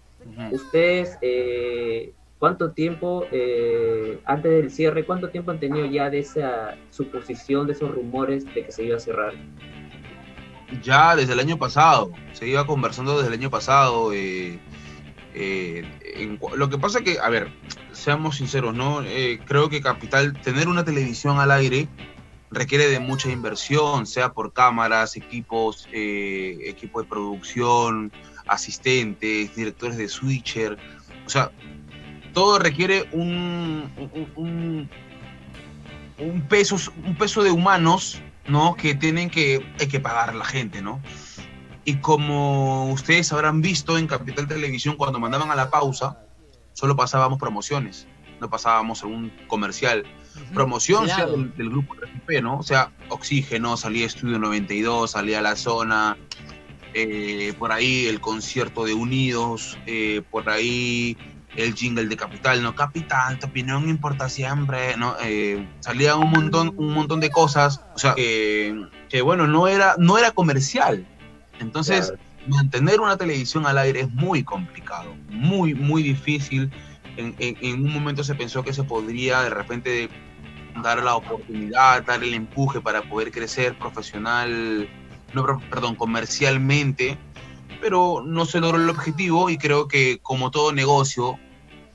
Ustedes, 0.51 1.17
eh, 1.21 2.13
¿cuánto 2.39 2.71
tiempo, 2.71 3.25
eh, 3.31 4.19
antes 4.25 4.51
del 4.51 4.71
cierre, 4.71 5.03
cuánto 5.03 5.29
tiempo 5.29 5.51
han 5.51 5.59
tenido 5.59 5.85
ya 5.85 6.09
de 6.09 6.19
esa 6.19 6.75
suposición, 6.89 7.67
de 7.67 7.73
esos 7.73 7.91
rumores 7.91 8.45
de 8.53 8.65
que 8.65 8.71
se 8.71 8.83
iba 8.83 8.97
a 8.97 8.99
cerrar? 8.99 9.33
ya 10.81 11.17
desde 11.17 11.33
el 11.33 11.39
año 11.39 11.57
pasado, 11.57 12.13
se 12.31 12.47
iba 12.47 12.65
conversando 12.65 13.17
desde 13.17 13.27
el 13.33 13.39
año 13.39 13.49
pasado. 13.49 14.13
eh, 14.13 14.57
eh, 15.33 15.85
en 16.15 16.39
lo 16.55 16.69
que 16.69 16.77
pasa 16.77 17.01
que, 17.01 17.17
a 17.19 17.29
ver, 17.29 17.49
seamos 17.93 18.37
sinceros, 18.37 18.75
¿no? 18.75 19.01
Eh, 19.03 19.39
creo 19.45 19.69
que 19.69 19.81
Capital, 19.81 20.33
tener 20.41 20.67
una 20.67 20.83
televisión 20.83 21.39
al 21.39 21.51
aire 21.51 21.87
requiere 22.51 22.87
de 22.89 22.99
mucha 22.99 23.29
inversión, 23.29 24.05
sea 24.05 24.33
por 24.33 24.53
cámaras, 24.53 25.15
equipos, 25.15 25.87
eh, 25.91 26.57
equipo 26.65 27.01
de 27.01 27.07
producción, 27.07 28.11
asistentes, 28.47 29.55
directores 29.55 29.97
de 29.97 30.07
switcher, 30.07 30.77
o 31.25 31.29
sea, 31.29 31.51
todo 32.33 32.59
requiere 32.59 33.07
un, 33.11 33.89
un, 34.35 34.89
peso, 36.47 36.77
un 37.05 37.15
peso 37.15 37.43
de 37.43 37.51
humanos 37.51 38.21
¿no? 38.47 38.75
Que 38.75 38.95
tienen 38.95 39.29
que, 39.29 39.65
hay 39.79 39.87
que 39.87 39.99
pagar 39.99 40.35
la 40.35 40.45
gente, 40.45 40.81
¿no? 40.81 41.01
Y 41.83 41.95
como 41.95 42.91
ustedes 42.91 43.31
habrán 43.33 43.61
visto 43.61 43.97
en 43.97 44.07
Capital 44.07 44.47
Televisión, 44.47 44.95
cuando 44.97 45.19
mandaban 45.19 45.51
a 45.51 45.55
la 45.55 45.69
pausa, 45.69 46.19
solo 46.73 46.95
pasábamos 46.95 47.39
promociones, 47.39 48.07
no 48.41 48.49
pasábamos 48.49 49.03
un 49.03 49.31
comercial. 49.47 50.03
Promoción 50.53 51.07
sea 51.07 51.27
del, 51.27 51.55
del 51.55 51.69
grupo 51.69 51.93
RGP, 51.93 52.41
¿no? 52.41 52.57
O 52.57 52.63
sea, 52.63 52.91
Oxígeno, 53.09 53.77
salía 53.77 54.07
Estudio 54.07 54.39
92, 54.39 55.11
salía 55.11 55.41
La 55.41 55.55
Zona, 55.55 56.17
eh, 56.93 57.53
por 57.57 57.71
ahí 57.71 58.07
el 58.07 58.19
concierto 58.19 58.83
de 58.83 58.93
Unidos, 58.93 59.77
eh, 59.85 60.23
por 60.29 60.49
ahí 60.49 61.15
el 61.55 61.75
jingle 61.75 62.07
de 62.07 62.17
Capital, 62.17 62.63
¿no? 62.63 62.75
Capital, 62.75 63.37
tu 63.37 63.47
opinión 63.47 63.87
importa 63.87 64.27
siempre, 64.27 64.97
¿no? 64.97 65.15
Eh, 65.21 65.67
salía 65.81 66.15
un 66.15 66.31
montón, 66.31 66.73
un 66.77 66.93
montón 66.93 67.19
de 67.19 67.29
cosas, 67.29 67.81
o 67.93 67.99
sea, 67.99 68.15
que, 68.15 68.87
que, 69.09 69.21
bueno, 69.21 69.47
no 69.47 69.67
era, 69.67 69.95
no 69.99 70.17
era 70.17 70.31
comercial. 70.31 71.05
Entonces, 71.59 72.07
Claro. 72.07 72.23
mantener 72.47 72.99
una 73.01 73.17
televisión 73.17 73.67
al 73.67 73.77
aire 73.77 74.01
es 74.01 74.11
muy 74.11 74.43
complicado, 74.43 75.13
muy, 75.29 75.75
muy 75.75 76.01
difícil. 76.01 76.71
En, 77.17 77.35
en- 77.39 77.57
en 77.61 77.85
un 77.85 77.93
momento 77.93 78.23
se 78.23 78.35
pensó 78.35 78.63
que 78.63 78.73
se 78.73 78.83
podría 78.83 79.41
de 79.41 79.49
repente 79.49 80.09
dar 80.81 81.03
la 81.03 81.15
oportunidad, 81.15 82.03
dar 82.03 82.23
el 82.23 82.33
empuje 82.33 82.79
para 82.81 83.01
poder 83.03 83.31
crecer 83.31 83.77
profesional, 83.77 84.89
no, 85.33 85.45
perdón, 85.69 85.95
comercialmente, 85.95 87.17
pero 87.81 88.23
no 88.25 88.45
se 88.45 88.59
logró 88.59 88.77
el 88.77 88.89
objetivo 88.89 89.49
y 89.49 89.57
creo 89.57 89.87
que 89.87 90.19
como 90.21 90.49
todo 90.51 90.71
negocio, 90.71 91.37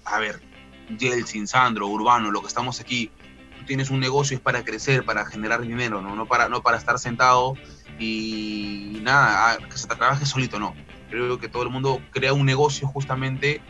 a 0.04 0.18
ver, 0.18 0.40
Yeltsin, 0.98 1.46
Sandro, 1.46 1.86
Urbano, 1.88 2.30
lo 2.30 2.40
que 2.42 2.48
estamos 2.48 2.80
aquí, 2.80 3.10
tienes 3.66 3.90
un 3.90 3.98
negocio 3.98 4.36
es 4.36 4.40
para 4.42 4.62
crecer, 4.62 5.04
para 5.04 5.24
generar 5.26 5.62
dinero, 5.62 6.00
no, 6.02 6.14
no, 6.14 6.26
para, 6.26 6.48
no 6.48 6.62
para 6.62 6.76
estar 6.76 6.98
sentado 6.98 7.54
y 7.98 8.98
nada, 9.02 9.58
que 9.58 9.76
se 9.78 9.86
trabaje 9.88 10.26
solito, 10.26 10.58
no. 10.58 10.74
Creo 11.10 11.38
que 11.38 11.48
todo 11.48 11.62
el 11.62 11.70
mundo 11.70 12.00
crea 12.10 12.32
un 12.32 12.44
negocio 12.46 12.86
justamente 12.88 13.60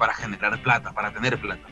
para 0.00 0.14
generar 0.14 0.60
plata, 0.62 0.92
para 0.92 1.12
tener 1.12 1.38
plata. 1.38 1.68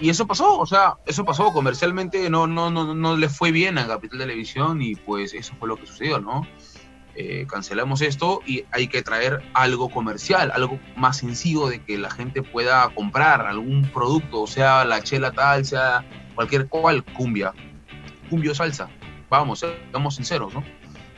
Y 0.00 0.08
eso 0.08 0.26
pasó, 0.26 0.58
o 0.58 0.66
sea, 0.66 0.94
eso 1.06 1.24
pasó 1.24 1.52
comercialmente, 1.52 2.30
no, 2.30 2.46
no, 2.46 2.70
no, 2.70 2.94
no 2.94 3.16
le 3.16 3.28
fue 3.28 3.50
bien 3.50 3.76
a 3.76 3.88
Capital 3.88 4.20
Televisión 4.20 4.80
y 4.80 4.94
pues 4.94 5.34
eso 5.34 5.54
fue 5.58 5.68
lo 5.68 5.76
que 5.76 5.86
sucedió, 5.86 6.20
¿no? 6.20 6.46
Eh, 7.16 7.46
cancelamos 7.48 8.02
esto 8.02 8.40
y 8.46 8.64
hay 8.72 8.88
que 8.88 9.02
traer 9.02 9.42
algo 9.54 9.88
comercial, 9.88 10.52
algo 10.54 10.78
más 10.96 11.16
sencillo 11.16 11.66
de 11.66 11.82
que 11.82 11.96
la 11.96 12.10
gente 12.10 12.42
pueda 12.42 12.88
comprar 12.94 13.46
algún 13.46 13.90
producto, 13.90 14.46
sea 14.46 14.84
la 14.84 15.02
chela 15.02 15.32
tal, 15.32 15.64
sea 15.64 16.04
cualquier 16.34 16.68
cual, 16.68 17.02
cumbia, 17.02 17.54
cumbia 18.28 18.52
o 18.52 18.54
salsa. 18.54 18.90
Vamos, 19.30 19.62
eh, 19.62 19.78
seamos 19.90 20.14
sinceros, 20.14 20.52
¿no? 20.52 20.62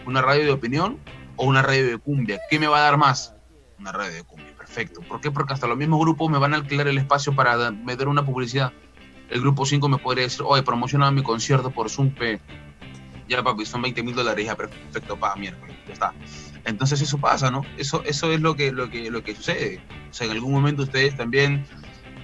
Una 0.07 0.23
radio 0.23 0.45
de 0.45 0.53
opinión 0.53 0.99
o 1.35 1.47
una 1.47 1.63
radio 1.63 1.85
de 1.85 1.99
cumbia, 1.99 2.39
¿qué 2.49 2.61
me 2.61 2.69
va 2.69 2.79
a 2.79 2.83
dar 2.83 2.97
más? 2.97 3.35
Una 3.81 3.91
radio 3.91 4.15
de 4.15 4.23
cumbia, 4.23 4.38
perfecto. 4.69 5.01
¿Por 5.01 5.21
qué? 5.21 5.31
Porque 5.31 5.55
hasta 5.55 5.67
los 5.67 5.77
mismos 5.77 5.99
grupos 6.01 6.31
me 6.31 6.39
van 6.39 6.53
a 6.53 6.59
alquilar 6.59 6.89
el 6.89 6.99
espacio 6.99 7.35
para 7.35 7.71
meter 7.71 8.07
una 8.07 8.25
publicidad. 8.25 8.73
El 9.31 9.41
grupo 9.41 9.65
5 9.65 9.89
me 9.89 9.99
podría 9.99 10.25
decir, 10.25 10.43
oye, 10.45 10.63
promociona 10.63 11.11
mi 11.11 11.23
concierto 11.23 11.71
por 11.71 11.91
Zoom, 11.91 12.11
pe. 12.11 12.41
ya 13.29 13.43
papi, 13.43 13.65
son 13.65 13.83
20 13.83 14.03
mil 14.03 14.15
dólares, 14.15 14.45
ya 14.45 14.57
perfecto, 14.57 15.19
pa, 15.19 15.35
miércoles, 15.37 15.75
ya 15.87 15.93
está. 15.93 16.15
Entonces 16.65 17.01
eso 17.01 17.19
pasa, 17.19 17.51
¿no? 17.51 17.63
Eso, 17.79 18.03
eso 18.05 18.31
es 18.31 18.41
lo 18.41 18.55
que, 18.57 18.73
lo, 18.73 18.91
que, 18.91 19.11
lo 19.11 19.23
que 19.23 19.35
sucede. 19.35 19.81
O 20.11 20.15
sea, 20.15 20.27
en 20.27 20.33
algún 20.33 20.53
momento 20.53 20.83
ustedes 20.83 21.17
también, 21.17 21.67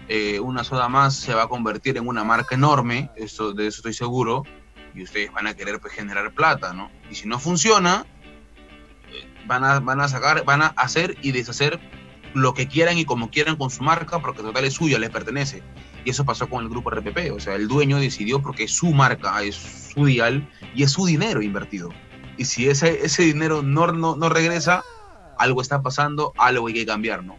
eh, 0.08 0.38
una 0.38 0.64
soda 0.64 0.88
más 0.88 1.14
se 1.14 1.34
va 1.34 1.44
a 1.44 1.48
convertir 1.48 1.96
en 1.96 2.06
una 2.06 2.24
marca 2.24 2.54
enorme, 2.54 3.10
eso, 3.16 3.52
de 3.52 3.66
eso 3.68 3.78
estoy 3.78 3.94
seguro, 3.94 4.44
y 4.94 5.02
ustedes 5.02 5.32
van 5.32 5.46
a 5.46 5.54
querer 5.54 5.80
pues, 5.80 5.94
generar 5.94 6.32
plata, 6.32 6.72
¿no? 6.74 6.90
Y 7.10 7.14
si 7.14 7.26
no 7.26 7.38
funciona, 7.38 8.06
eh, 9.12 9.26
van 9.46 9.64
a, 9.64 9.80
van 9.80 10.00
a 10.00 10.08
sacar, 10.08 10.44
van 10.44 10.62
a 10.62 10.66
hacer 10.68 11.16
y 11.22 11.32
deshacer 11.32 11.80
lo 12.34 12.52
que 12.52 12.68
quieran 12.68 12.98
y 12.98 13.04
como 13.04 13.30
quieran 13.30 13.56
con 13.56 13.70
su 13.70 13.82
marca, 13.82 14.18
porque 14.18 14.42
total 14.42 14.64
es 14.64 14.74
suya, 14.74 14.98
les 14.98 15.10
pertenece. 15.10 15.62
Y 16.04 16.10
eso 16.10 16.24
pasó 16.24 16.48
con 16.48 16.62
el 16.62 16.68
grupo 16.68 16.90
RPP, 16.90 17.32
o 17.32 17.40
sea, 17.40 17.54
el 17.54 17.68
dueño 17.68 17.98
decidió 17.98 18.42
porque 18.42 18.64
es 18.64 18.72
su 18.72 18.92
marca, 18.92 19.42
es 19.42 19.54
su 19.94 20.04
dial 20.04 20.46
y 20.74 20.82
es 20.82 20.90
su 20.90 21.06
dinero 21.06 21.40
invertido. 21.40 21.90
Y 22.36 22.44
si 22.44 22.68
ese, 22.68 23.04
ese 23.04 23.22
dinero 23.22 23.62
no, 23.62 23.86
no, 23.86 24.16
no 24.16 24.28
regresa, 24.28 24.84
algo 25.38 25.62
está 25.62 25.80
pasando, 25.82 26.32
algo 26.36 26.66
hay 26.66 26.74
que 26.74 26.86
cambiar, 26.86 27.24
¿no? 27.24 27.36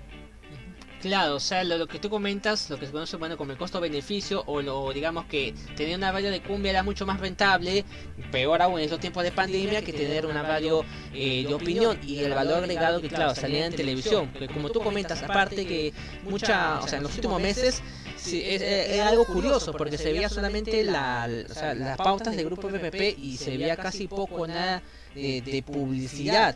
Claro, 1.05 1.35
o 1.35 1.39
sea, 1.39 1.63
lo, 1.63 1.85
que 1.85 1.99
tú 1.99 2.09
comentas, 2.09 2.67
lo 2.71 2.79
que 2.79 2.87
se 2.87 2.91
conoce 2.91 3.15
bueno, 3.17 3.37
como 3.37 3.51
el 3.51 3.59
costo-beneficio, 3.59 4.43
o 4.47 4.63
lo 4.63 4.91
digamos 4.91 5.25
que 5.25 5.53
tener 5.75 5.95
una 5.95 6.11
radio 6.11 6.31
de 6.31 6.41
cumbia 6.41 6.71
era 6.71 6.81
mucho 6.81 7.05
más 7.05 7.19
rentable, 7.19 7.85
peor 8.31 8.59
aún 8.63 8.79
en 8.79 8.85
estos 8.85 8.99
tiempos 8.99 9.23
de 9.23 9.31
pandemia, 9.31 9.83
que 9.83 9.93
tener 9.93 10.25
una 10.25 10.41
radio 10.41 10.83
eh, 11.13 11.45
de 11.47 11.53
opinión 11.53 11.99
y 12.03 12.21
el 12.21 12.33
valor 12.33 12.63
agregado 12.63 13.01
que, 13.01 13.09
claro, 13.09 13.35
salía 13.35 13.67
en 13.67 13.75
televisión. 13.75 14.31
Como 14.51 14.71
tú 14.71 14.81
comentas, 14.81 15.21
aparte 15.21 15.67
que 15.67 15.93
mucha, 16.23 16.79
o 16.79 16.87
sea, 16.87 16.97
en 16.97 17.03
los 17.03 17.13
últimos 17.13 17.39
meses 17.39 17.83
sí, 18.17 18.41
es, 18.43 18.99
algo 19.01 19.25
curioso, 19.25 19.73
porque 19.73 19.99
se 19.99 20.11
veía 20.11 20.27
solamente 20.27 20.83
la, 20.83 21.29
o 21.47 21.53
sea, 21.53 21.75
las 21.75 21.97
pautas 21.97 22.35
del 22.35 22.45
grupo 22.45 22.67
PPP 22.67 23.19
y 23.19 23.37
se 23.37 23.57
veía 23.59 23.77
casi 23.77 24.07
poco 24.07 24.47
nada 24.47 24.81
de, 25.13 25.41
de 25.41 25.61
publicidad. 25.61 26.55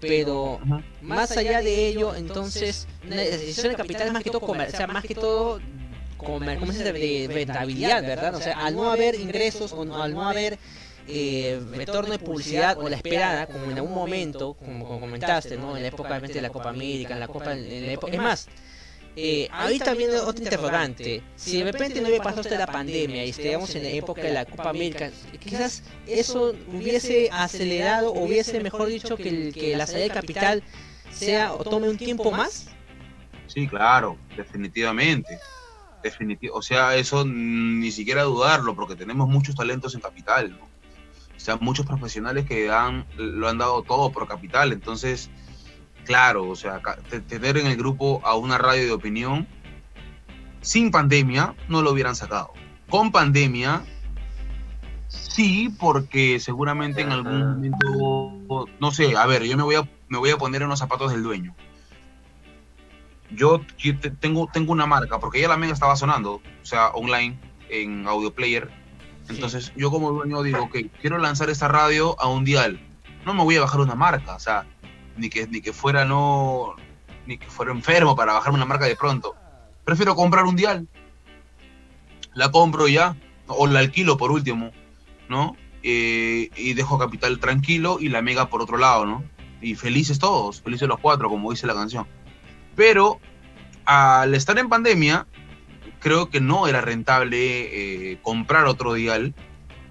Pero 0.00 0.60
más 1.02 1.30
allá 1.36 1.60
de 1.62 1.88
ello, 1.88 2.14
entonces, 2.14 2.86
una 3.06 3.16
decisión 3.16 3.68
de 3.68 3.74
capital 3.76 4.06
es 4.06 4.12
más 4.12 4.22
que 4.22 4.30
todo 4.30 4.40
comer, 4.40 4.68
o 4.68 4.70
sea, 4.76 4.86
más 4.86 5.04
que 5.04 5.14
todo 5.14 5.60
comer, 6.16 6.58
¿cómo 6.58 6.72
se 6.72 6.78
dice? 6.78 6.92
de 7.28 7.34
rentabilidad, 7.34 8.02
¿verdad? 8.02 8.34
O 8.34 8.40
sea, 8.40 8.58
al 8.66 8.74
no 8.76 8.90
haber 8.90 9.14
ingresos 9.16 9.72
o 9.72 9.84
no- 9.84 10.02
al 10.02 10.12
no 10.14 10.28
haber 10.28 10.58
eh, 11.10 11.58
retorno 11.72 12.10
de 12.12 12.18
publicidad 12.18 12.76
o 12.78 12.88
la 12.88 12.96
esperada, 12.96 13.46
como 13.46 13.64
en 13.70 13.76
algún 13.78 13.94
momento, 13.94 14.54
como, 14.54 14.86
como 14.86 15.00
comentaste, 15.00 15.56
¿no? 15.56 15.74
En 15.76 15.82
la 15.82 15.88
época 15.88 16.20
de 16.20 16.42
la 16.42 16.50
Copa 16.50 16.68
América, 16.68 17.14
en 17.14 17.20
la 17.20 17.28
Copa, 17.28 17.52
en 17.54 17.86
la 17.86 17.92
época, 17.92 18.12
es 18.12 18.18
más. 18.18 18.46
Eh, 19.16 19.48
ahí 19.50 19.78
también 19.80 20.10
otro 20.14 20.44
interrogante. 20.44 21.22
Si 21.34 21.58
de 21.58 21.64
repente 21.72 22.00
no 22.00 22.06
hubiera 22.08 22.22
pasado 22.22 22.42
esta 22.42 22.56
la 22.58 22.66
pandemia 22.66 23.24
y 23.24 23.30
estuviéramos 23.30 23.74
en 23.74 23.82
la 23.82 23.88
época 23.90 24.22
de 24.22 24.32
la 24.32 24.44
Copa 24.44 24.70
América, 24.70 25.10
quizás 25.40 25.82
eso 26.06 26.54
hubiese 26.72 27.28
acelerado, 27.32 28.12
o 28.12 28.24
hubiese, 28.24 28.60
mejor 28.60 28.88
dicho, 28.88 29.16
que, 29.16 29.28
el- 29.28 29.52
que 29.54 29.76
la 29.76 29.86
salida 29.86 30.04
de 30.04 30.10
capital 30.10 30.62
sea 31.10 31.52
o 31.52 31.64
tome 31.64 31.88
un 31.88 31.98
tiempo 31.98 32.30
más. 32.30 32.68
Sí, 33.48 33.66
claro, 33.66 34.18
definitivamente. 34.36 35.38
Definitivo. 36.02 36.54
O 36.56 36.62
sea, 36.62 36.94
eso 36.94 37.24
ni 37.24 37.90
siquiera 37.90 38.22
dudarlo, 38.22 38.76
porque 38.76 38.94
tenemos 38.94 39.28
muchos 39.28 39.56
talentos 39.56 39.94
en 39.96 40.00
Capital. 40.00 40.50
¿no? 40.52 40.64
O 40.64 41.40
sea, 41.40 41.56
muchos 41.56 41.86
profesionales 41.86 42.46
que 42.46 42.70
han, 42.70 43.04
lo 43.16 43.48
han 43.48 43.58
dado 43.58 43.82
todo 43.82 44.12
por 44.12 44.28
Capital. 44.28 44.72
Entonces, 44.72 45.28
claro, 46.08 46.48
o 46.48 46.56
sea, 46.56 46.80
tener 47.28 47.56
en 47.58 47.68
el 47.68 47.76
grupo 47.76 48.20
a 48.24 48.34
una 48.34 48.58
radio 48.58 48.84
de 48.84 48.92
opinión 48.92 49.46
sin 50.60 50.90
pandemia 50.90 51.54
no 51.68 51.82
lo 51.82 51.92
hubieran 51.92 52.16
sacado. 52.16 52.52
Con 52.90 53.12
pandemia, 53.12 53.84
sí, 55.06 55.72
porque 55.78 56.40
seguramente 56.40 57.02
en 57.02 57.12
algún 57.12 57.38
momento, 57.40 58.66
no 58.80 58.90
sé, 58.90 59.16
a 59.16 59.26
ver, 59.26 59.44
yo 59.44 59.56
me 59.56 59.62
voy 59.62 59.76
a, 59.76 59.88
me 60.08 60.18
voy 60.18 60.30
a 60.30 60.38
poner 60.38 60.62
en 60.62 60.68
los 60.68 60.80
zapatos 60.80 61.12
del 61.12 61.22
dueño 61.22 61.54
yo 63.30 63.60
tengo, 64.20 64.48
tengo 64.52 64.72
una 64.72 64.86
marca, 64.86 65.18
porque 65.18 65.40
ya 65.40 65.48
la 65.48 65.56
mega 65.56 65.72
estaba 65.72 65.96
sonando, 65.96 66.36
o 66.62 66.64
sea, 66.64 66.88
online, 66.88 67.38
en 67.68 68.06
audio 68.06 68.32
player. 68.32 68.70
Entonces, 69.28 69.72
yo 69.76 69.90
como 69.90 70.10
dueño 70.10 70.42
digo, 70.42 70.70
que 70.70 70.88
quiero 70.88 71.18
lanzar 71.18 71.50
esta 71.50 71.68
radio 71.68 72.18
a 72.20 72.28
un 72.28 72.44
dial. 72.44 72.80
No 73.26 73.34
me 73.34 73.44
voy 73.44 73.56
a 73.56 73.60
bajar 73.60 73.80
una 73.80 73.94
marca, 73.94 74.34
o 74.34 74.40
sea, 74.40 74.64
ni 75.18 75.28
que, 75.28 75.46
ni 75.46 75.60
que 75.60 75.72
fuera 75.72 76.04
no, 76.04 76.74
ni 77.26 77.38
que 77.38 77.46
fuera 77.46 77.72
enfermo 77.72 78.16
para 78.16 78.32
bajarme 78.32 78.56
una 78.56 78.64
marca 78.64 78.86
de 78.86 78.96
pronto. 78.96 79.34
Prefiero 79.84 80.14
comprar 80.14 80.44
un 80.44 80.56
dial. 80.56 80.88
La 82.34 82.50
compro 82.50 82.88
ya, 82.88 83.16
o 83.46 83.66
la 83.66 83.80
alquilo 83.80 84.16
por 84.16 84.30
último, 84.30 84.70
¿no? 85.28 85.56
Eh, 85.82 86.50
y 86.56 86.74
dejo 86.74 86.98
capital 86.98 87.38
tranquilo 87.38 87.98
y 88.00 88.08
la 88.08 88.22
mega 88.22 88.48
por 88.48 88.62
otro 88.62 88.78
lado, 88.78 89.06
¿no? 89.06 89.24
Y 89.60 89.74
felices 89.74 90.18
todos, 90.18 90.60
felices 90.60 90.88
los 90.88 91.00
cuatro, 91.00 91.28
como 91.28 91.50
dice 91.50 91.66
la 91.66 91.74
canción. 91.74 92.06
Pero 92.76 93.20
al 93.84 94.34
estar 94.34 94.58
en 94.58 94.68
pandemia, 94.68 95.26
creo 96.00 96.30
que 96.30 96.40
no 96.40 96.68
era 96.68 96.80
rentable 96.80 98.12
eh, 98.12 98.18
comprar 98.22 98.66
otro 98.66 98.94
dial, 98.94 99.34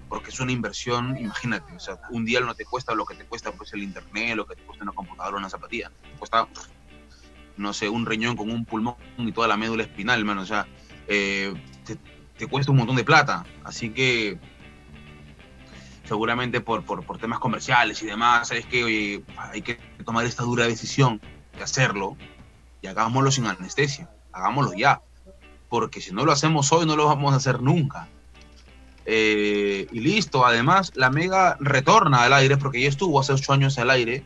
porque 0.08 0.30
es 0.30 0.40
una 0.40 0.52
inversión, 0.52 1.16
imagínate, 1.18 1.72
o 1.74 1.80
sea, 1.80 2.00
un 2.10 2.24
dial 2.24 2.46
no 2.46 2.54
te 2.54 2.64
cuesta 2.64 2.94
lo 2.94 3.04
que 3.04 3.14
te 3.14 3.24
cuesta 3.24 3.52
pues 3.52 3.72
el 3.72 3.82
internet, 3.82 4.36
lo 4.36 4.46
que 4.46 4.56
te 4.56 4.62
cuesta 4.62 4.84
una 4.84 4.92
computadora 4.92 5.36
o 5.36 5.38
una 5.38 5.50
zapatilla, 5.50 5.90
te 6.02 6.18
cuesta, 6.18 6.48
no 7.56 7.72
sé, 7.72 7.88
un 7.88 8.06
riñón 8.06 8.36
con 8.36 8.50
un 8.50 8.64
pulmón 8.64 8.96
y 9.18 9.32
toda 9.32 9.48
la 9.48 9.56
médula 9.56 9.82
espinal, 9.82 10.24
mano, 10.24 10.42
o 10.42 10.46
sea, 10.46 10.66
eh, 11.06 11.54
te, 12.36 12.46
cuesta 12.46 12.72
un 12.72 12.78
montón 12.78 12.96
de 12.96 13.04
plata, 13.04 13.44
así 13.64 13.90
que 13.90 14.38
seguramente 16.04 16.60
por, 16.60 16.84
por, 16.84 17.04
por 17.04 17.18
temas 17.18 17.38
comerciales 17.38 18.02
y 18.02 18.06
demás, 18.06 18.48
sabes 18.48 18.64
que 18.64 19.22
hay 19.36 19.62
que 19.62 19.78
tomar 20.04 20.24
esta 20.24 20.44
dura 20.44 20.66
decisión 20.66 21.20
de 21.56 21.62
hacerlo, 21.62 22.16
y 22.80 22.86
hagámoslo 22.86 23.30
sin 23.30 23.46
anestesia, 23.46 24.08
hagámoslo 24.32 24.72
ya, 24.74 25.02
porque 25.68 26.00
si 26.00 26.12
no 26.12 26.24
lo 26.24 26.32
hacemos 26.32 26.72
hoy 26.72 26.86
no 26.86 26.96
lo 26.96 27.06
vamos 27.06 27.32
a 27.32 27.36
hacer 27.36 27.60
nunca. 27.60 28.08
Eh, 29.10 29.86
y 29.90 30.00
listo, 30.00 30.44
además 30.44 30.92
la 30.94 31.08
Mega 31.08 31.56
retorna 31.60 32.24
al 32.24 32.34
aire 32.34 32.58
porque 32.58 32.82
ya 32.82 32.90
estuvo 32.90 33.18
hace 33.18 33.32
ocho 33.32 33.54
años 33.54 33.78
al 33.78 33.88
aire, 33.88 34.22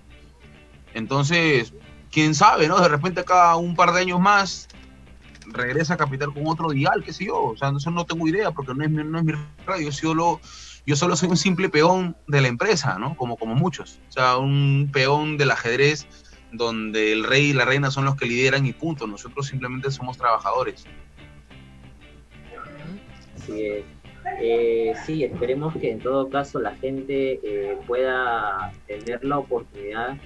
entonces, 0.92 1.72
quién 2.10 2.34
sabe, 2.34 2.66
¿no? 2.66 2.80
De 2.80 2.88
repente 2.88 3.24
cada 3.24 3.54
un 3.54 3.76
par 3.76 3.92
de 3.92 4.00
años 4.00 4.18
más 4.18 4.66
regresa 5.46 5.94
a 5.94 5.96
Capital 5.96 6.34
con 6.34 6.48
otro 6.48 6.70
dial, 6.70 7.04
qué 7.04 7.12
sé 7.12 7.26
yo, 7.26 7.44
o 7.44 7.56
sea, 7.56 7.72
eso 7.76 7.92
no 7.92 8.04
tengo 8.06 8.26
idea 8.26 8.50
porque 8.50 8.74
no 8.74 8.82
es, 8.84 8.90
no 8.90 9.18
es 9.18 9.24
mi 9.24 9.32
radio, 9.64 9.84
yo 9.84 9.92
solo, 9.92 10.40
yo 10.84 10.96
solo 10.96 11.14
soy 11.14 11.28
un 11.28 11.36
simple 11.36 11.68
peón 11.68 12.16
de 12.26 12.40
la 12.40 12.48
empresa, 12.48 12.98
¿no? 12.98 13.16
Como, 13.16 13.36
como 13.36 13.54
muchos, 13.54 14.00
o 14.08 14.12
sea, 14.12 14.36
un 14.36 14.90
peón 14.92 15.38
del 15.38 15.52
ajedrez 15.52 16.08
donde 16.50 17.12
el 17.12 17.22
rey 17.22 17.50
y 17.50 17.52
la 17.52 17.64
reina 17.64 17.92
son 17.92 18.04
los 18.04 18.16
que 18.16 18.26
lideran 18.26 18.66
y 18.66 18.72
punto. 18.72 19.06
Nosotros 19.06 19.46
simplemente 19.46 19.90
somos 19.90 20.18
trabajadores. 20.18 20.84
Así. 23.36 23.84
Eh, 24.40 24.92
sí, 25.04 25.24
esperemos 25.24 25.74
que 25.76 25.90
en 25.90 25.98
todo 25.98 26.28
caso 26.28 26.60
la 26.60 26.74
gente 26.76 27.40
eh, 27.42 27.76
pueda 27.86 28.72
tener 28.86 29.24
la 29.24 29.38
oportunidad, 29.38 30.16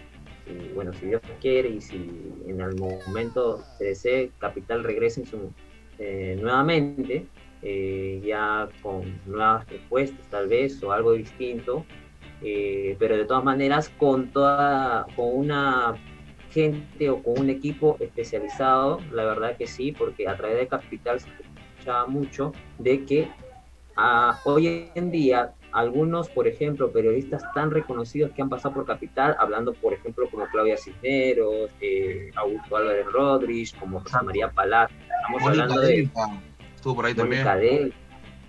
bueno, 0.75 0.93
si 0.95 1.07
Dios 1.07 1.21
quiere 1.41 1.71
y 1.71 1.81
si 1.81 2.33
en 2.47 2.61
el 2.61 2.77
momento 2.77 3.65
se 3.79 3.87
desee, 3.87 4.31
Capital 4.39 4.85
regrese 4.85 5.25
eh, 5.99 6.39
nuevamente, 6.41 7.27
ya 8.25 8.69
con 8.81 9.21
nuevas 9.27 9.69
respuestas 9.69 10.25
tal 10.31 10.47
vez 10.47 10.81
o 10.85 10.93
algo 10.93 11.15
distinto, 11.15 11.85
pero 12.41 13.17
de 13.17 13.25
todas 13.25 13.43
maneras 13.43 13.91
con 13.99 14.31
toda, 14.31 15.07
con 15.17 15.35
una 15.35 15.97
gente 16.53 17.11
o 17.11 17.23
con 17.23 17.41
un 17.41 17.51
equipo 17.51 17.97
especializado, 17.99 19.01
la 19.11 19.25
verdad 19.25 19.57
que 19.57 19.67
sí, 19.67 19.91
porque 19.91 20.29
a 20.29 20.37
través 20.37 20.59
de 20.59 20.69
Capital 20.69 21.19
se 21.19 21.29
escuchaba 21.29 22.07
mucho 22.07 22.53
de 22.79 23.05
que 23.05 23.29
ah, 23.97 24.41
hoy 24.45 24.91
en 24.95 25.11
día 25.11 25.55
algunos, 25.73 26.31
por 26.31 26.49
ejemplo, 26.49 26.91
periodistas 26.91 27.43
tan 27.53 27.71
reconocidos 27.71 28.31
que 28.33 28.41
han 28.41 28.49
pasado 28.49 28.75
por 28.75 28.87
Capital, 28.87 29.37
hablando, 29.39 29.75
por 29.75 29.93
ejemplo, 29.93 30.27
como 30.31 30.47
Claudia 30.47 30.79
Cisneros, 30.79 31.71
eh, 31.83 32.31
Augusto 32.35 32.77
Álvarez 32.77 33.07
Rodríguez, 33.13 33.75
como 33.79 34.01
José 34.01 34.17
María 34.25 34.51
Palat, 34.51 34.91
estamos 34.91 35.43
hablando 35.43 35.81
de... 35.81 36.09
Estuvo 36.75 36.97
por 36.97 37.07
ahí 37.07 37.15
también. 37.15 37.93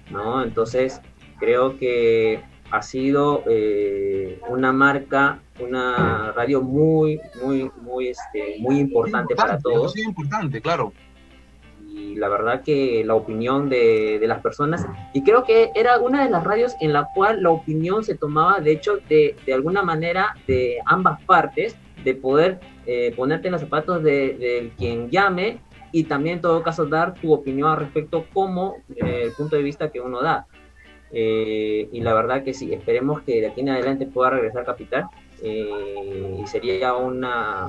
¿no? 0.09 0.41
Entonces, 0.41 1.01
creo 1.39 1.77
que 1.77 2.41
ha 2.71 2.81
sido 2.81 3.43
eh, 3.47 4.39
una 4.47 4.71
marca, 4.71 5.41
una 5.59 6.31
radio 6.33 6.61
muy, 6.61 7.19
muy, 7.43 7.69
muy, 7.81 8.09
este, 8.09 8.57
muy 8.59 8.79
importante, 8.79 9.35
para 9.35 9.57
todos. 9.59 9.95
Muy 9.95 10.05
importante, 10.05 10.61
claro. 10.61 10.93
Y 11.97 12.15
la 12.15 12.29
verdad 12.29 12.61
que 12.61 13.03
la 13.05 13.15
opinión 13.15 13.69
de, 13.69 14.19
las 14.21 14.41
personas, 14.41 14.85
y 15.13 15.23
creo 15.23 15.43
que 15.43 15.71
era 15.73 15.99
una 15.99 16.23
de 16.23 16.29
las 16.29 16.43
radios 16.43 16.75
en 16.79 16.93
la 16.93 17.09
cual 17.13 17.41
la 17.41 17.49
opinión 17.49 18.03
se 18.03 18.15
tomaba, 18.15 18.59
de 18.59 18.71
hecho, 18.71 18.99
de, 19.09 19.35
alguna 19.53 19.81
manera 19.81 20.35
de 20.47 20.77
ambas 20.85 21.21
partes, 21.23 21.75
de 22.03 22.13
poder 22.13 22.59
eh, 22.85 23.13
ponerte 23.15 23.47
en 23.47 23.53
los 23.53 23.61
zapatos 23.61 24.03
de, 24.03 24.71
quien 24.77 25.09
llame 25.09 25.59
y 25.91 26.03
también 26.03 26.35
en 26.35 26.41
todo 26.41 26.61
caso 26.61 26.85
dar 26.85 27.15
tu 27.15 27.33
opinión 27.33 27.69
al 27.69 27.77
respecto 27.77 28.25
como 28.33 28.75
eh, 28.95 29.23
el 29.25 29.31
punto 29.31 29.55
de 29.55 29.63
vista 29.63 29.89
que 29.89 29.99
uno 29.99 30.21
da. 30.21 30.45
Eh, 31.11 31.87
y 31.91 32.01
la 32.01 32.13
verdad 32.13 32.43
que 32.43 32.53
sí, 32.53 32.73
esperemos 32.73 33.21
que 33.21 33.41
de 33.41 33.47
aquí 33.47 33.61
en 33.61 33.69
adelante 33.69 34.05
pueda 34.05 34.31
regresar 34.31 34.65
Capital 34.65 35.07
eh, 35.41 36.37
y 36.41 36.47
sería 36.47 36.95
una, 36.95 37.67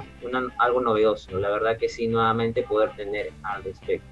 algo 0.58 0.80
novedoso, 0.80 1.38
la 1.38 1.50
verdad 1.50 1.76
que 1.78 1.88
sí, 1.88 2.08
nuevamente 2.08 2.62
poder 2.62 2.94
tener 2.96 3.30
al 3.42 3.62
respecto. 3.62 4.06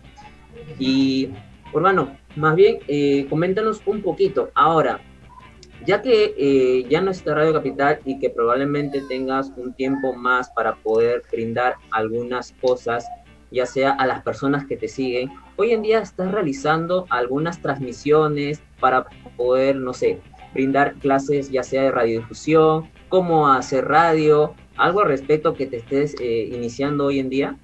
Y, 0.79 1.31
hermano, 1.75 2.17
más 2.37 2.55
bien, 2.55 2.79
eh, 2.89 3.27
coméntanos 3.29 3.83
un 3.87 4.03
poquito. 4.03 4.51
Ahora, 4.55 5.01
ya 5.85 6.03
que 6.03 6.87
ya 6.89 7.01
no 7.01 7.13
está 7.13 7.35
Radio 7.35 7.53
Capital 7.53 8.01
y 8.05 8.19
que 8.19 8.31
probablemente 8.31 9.03
tengas 9.09 9.53
un 9.57 9.73
tiempo 9.73 10.15
más 10.15 10.51
para 10.51 10.75
poder 10.75 11.23
brindar 11.31 11.77
algunas 11.93 12.53
cosas 12.61 13.07
ya 13.51 13.67
sea 13.67 13.91
a 13.93 14.07
las 14.07 14.23
personas 14.23 14.67
que 14.67 14.77
te 14.77 14.89
siguen. 14.89 15.31
Hoy 15.57 15.73
en 15.73 15.83
día 15.83 16.01
estás 16.01 16.31
realizando 16.33 17.07
algunas 17.11 17.61
transmisiones 17.61 18.61
para 18.81 19.07
poder, 19.37 19.77
no 19.77 19.93
sé, 19.93 20.21
brindar 20.53 20.95
clases 20.95 21.51
ya 21.51 21.63
sea 21.63 21.83
de 21.83 21.91
radiodifusión, 21.91 22.91
cómo 23.09 23.49
hacer 23.49 23.87
radio, 23.87 24.55
algo 24.77 25.01
al 25.01 25.09
respecto 25.09 25.55
que 25.55 25.67
te 25.67 25.79
estés 25.79 26.15
eh, 26.21 26.51
iniciando 26.53 27.07
hoy 27.07 27.19
en 27.19 27.31
día. 27.31 27.57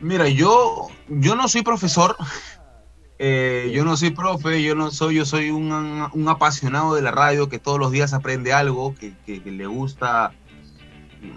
Mira, 0.00 0.28
yo, 0.28 0.88
yo 1.08 1.34
no 1.34 1.48
soy 1.48 1.62
profesor, 1.62 2.16
eh, 3.18 3.70
yo 3.74 3.84
no 3.84 3.96
soy 3.96 4.10
profe, 4.10 4.62
yo 4.62 4.74
no 4.74 4.90
soy, 4.90 5.16
yo 5.16 5.24
soy 5.24 5.50
un, 5.50 5.72
un, 5.72 6.28
apasionado 6.28 6.94
de 6.94 7.02
la 7.02 7.10
radio 7.10 7.48
que 7.48 7.58
todos 7.58 7.78
los 7.78 7.90
días 7.90 8.12
aprende 8.12 8.52
algo, 8.52 8.94
que, 8.94 9.14
que, 9.26 9.40
le 9.50 9.66
gusta, 9.66 10.32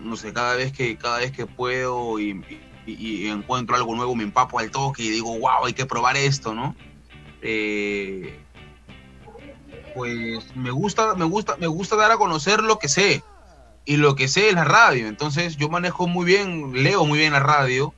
no 0.03 0.15
sé, 0.15 0.31
cada 0.31 0.55
vez 0.55 0.71
que, 0.71 0.95
cada 0.97 1.19
vez 1.19 1.31
que 1.31 1.47
puedo 1.47 2.19
y, 2.19 2.43
y, 2.85 3.27
encuentro 3.27 3.75
algo 3.75 3.95
nuevo, 3.95 4.15
me 4.15 4.23
empapo 4.23 4.59
al 4.59 4.69
toque 4.69 5.03
y 5.03 5.09
digo, 5.09 5.37
wow, 5.39 5.65
hay 5.65 5.73
que 5.73 5.85
probar 5.85 6.15
esto, 6.17 6.53
¿no? 6.53 6.75
Eh, 7.41 8.39
pues 9.95 10.55
me 10.55 10.71
gusta, 10.71 11.15
me 11.15 11.25
gusta, 11.25 11.57
me 11.57 11.67
gusta 11.67 11.95
dar 11.95 12.11
a 12.11 12.17
conocer 12.17 12.61
lo 12.61 12.79
que 12.79 12.87
sé. 12.87 13.23
Y 13.83 13.97
lo 13.97 14.15
que 14.15 14.27
sé 14.27 14.49
es 14.49 14.53
la 14.53 14.63
radio. 14.63 15.07
Entonces 15.07 15.57
yo 15.57 15.67
manejo 15.67 16.07
muy 16.07 16.25
bien, 16.25 16.83
leo 16.83 17.03
muy 17.05 17.17
bien 17.17 17.33
la 17.33 17.39
radio. 17.39 17.93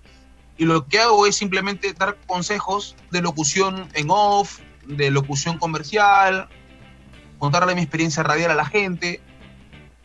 Y 0.57 0.65
lo 0.65 0.87
que 0.87 0.99
hago 0.99 1.25
es 1.25 1.35
simplemente 1.35 1.93
dar 1.93 2.17
consejos 2.27 2.95
de 3.11 3.21
locución 3.21 3.89
en 3.93 4.07
off, 4.09 4.59
de 4.85 5.11
locución 5.11 5.57
comercial, 5.57 6.47
contarle 7.39 7.75
mi 7.75 7.81
experiencia 7.81 8.23
radial 8.23 8.51
a 8.51 8.55
la 8.55 8.65
gente. 8.65 9.21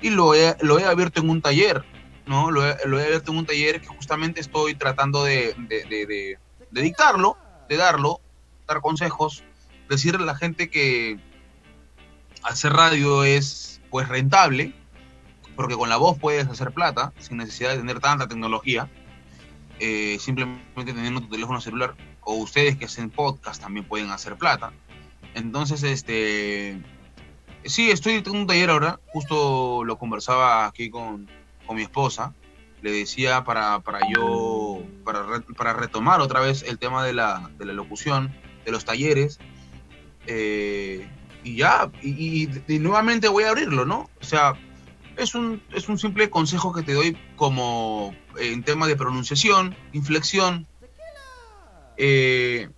Y 0.01 0.11
lo 0.11 0.33
lo 0.61 0.79
he 0.79 0.85
abierto 0.85 1.21
en 1.21 1.31
un 1.31 1.43
taller 1.43 1.85
¿no? 2.29 2.51
Lo 2.51 2.65
he, 2.65 2.73
abierto 3.07 3.33
en 3.33 3.39
un 3.39 3.47
taller 3.47 3.81
que 3.81 3.89
justamente 3.89 4.41
estoy 4.41 4.75
tratando 4.75 5.25
de, 5.25 5.57
dictarlo, 6.71 7.37
de 7.69 7.77
darlo, 7.77 8.21
dar 8.67 8.81
consejos, 8.81 9.43
decirle 9.89 10.23
a 10.23 10.27
la 10.27 10.37
gente 10.37 10.71
que 10.71 11.19
hacer 12.43 12.73
radio 12.75 13.25
es 13.25 13.81
pues 13.91 14.09
rentable, 14.09 14.75
porque 15.57 15.75
con 15.75 15.89
la 15.89 15.97
voz 15.97 16.19
puedes 16.19 16.47
hacer 16.47 16.73
plata 16.73 17.13
sin 17.19 17.39
necesidad 17.39 17.71
de 17.71 17.79
tener 17.79 17.99
tanta 17.99 18.29
tecnología, 18.29 18.89
eh, 19.81 20.19
simplemente 20.21 20.93
teniendo 20.93 21.21
tu 21.21 21.29
teléfono 21.29 21.61
celular 21.61 21.95
o 22.21 22.35
ustedes 22.35 22.77
que 22.77 22.85
hacen 22.87 23.11
podcast 23.11 23.61
también 23.63 23.87
pueden 23.87 24.11
hacer 24.11 24.37
plata. 24.37 24.73
Entonces, 25.35 25.83
este, 25.83 26.81
sí, 27.65 27.91
estoy 27.91 28.15
en 28.15 28.31
un 28.31 28.47
taller 28.47 28.71
ahora, 28.71 29.01
justo 29.13 29.85
lo 29.85 29.99
conversaba 29.99 30.67
aquí 30.67 30.91
con, 30.91 31.29
con 31.67 31.77
mi 31.77 31.83
esposa, 31.83 32.35
le 32.83 32.93
decía 32.93 33.45
para, 33.45 33.81
para 33.81 34.01
yo, 34.15 34.83
para, 35.05 35.25
para 35.57 35.73
retomar 35.73 36.21
otra 36.21 36.41
vez 36.41 36.63
el 36.63 36.79
tema 36.79 37.05
de 37.05 37.13
la, 37.13 37.51
de 37.59 37.65
la 37.67 37.73
locución, 37.73 38.33
de 38.65 38.71
los 38.73 38.85
talleres, 38.85 39.39
eh, 40.27 41.09
y 41.45 41.57
ya, 41.57 41.91
y, 42.03 42.45
y- 42.45 42.63
y 42.75 42.79
nuevamente 42.79 43.29
voy 43.29 43.45
a 43.45 43.51
abrirlo, 43.51 43.85
¿no? 43.85 44.11
O 44.21 44.25
sea, 44.25 44.55
es 45.19 45.35
un, 45.35 45.61
es 45.73 45.89
un 45.89 45.99
simple 45.99 46.31
consejo 46.31 46.73
que 46.73 46.83
te 46.83 46.95
doy 46.95 47.17
como 47.37 48.15
eh, 48.39 48.53
en 48.53 48.63
tema 48.63 48.87
de 48.87 48.97
pronunciación, 48.97 49.77
inflexión 49.93 50.67
eh, 51.97 52.69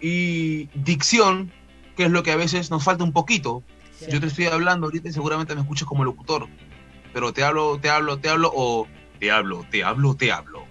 y 0.00 0.66
dicción, 0.74 1.52
que 1.96 2.04
es 2.04 2.10
lo 2.10 2.22
que 2.22 2.32
a 2.32 2.36
veces 2.36 2.70
nos 2.70 2.82
falta 2.82 3.04
un 3.04 3.12
poquito. 3.12 3.62
Yo 4.10 4.20
te 4.20 4.26
estoy 4.26 4.46
hablando 4.46 4.86
ahorita 4.86 5.08
y 5.08 5.12
seguramente 5.12 5.54
me 5.54 5.60
escuchas 5.60 5.86
como 5.86 6.04
locutor, 6.04 6.48
pero 7.12 7.32
te 7.32 7.44
hablo, 7.44 7.78
te 7.78 7.90
hablo, 7.90 8.18
te 8.18 8.28
hablo 8.28 8.50
o 8.54 8.88
te 9.20 9.30
hablo, 9.30 9.64
te 9.70 9.84
hablo, 9.84 10.16
te 10.16 10.32
hablo. 10.32 10.64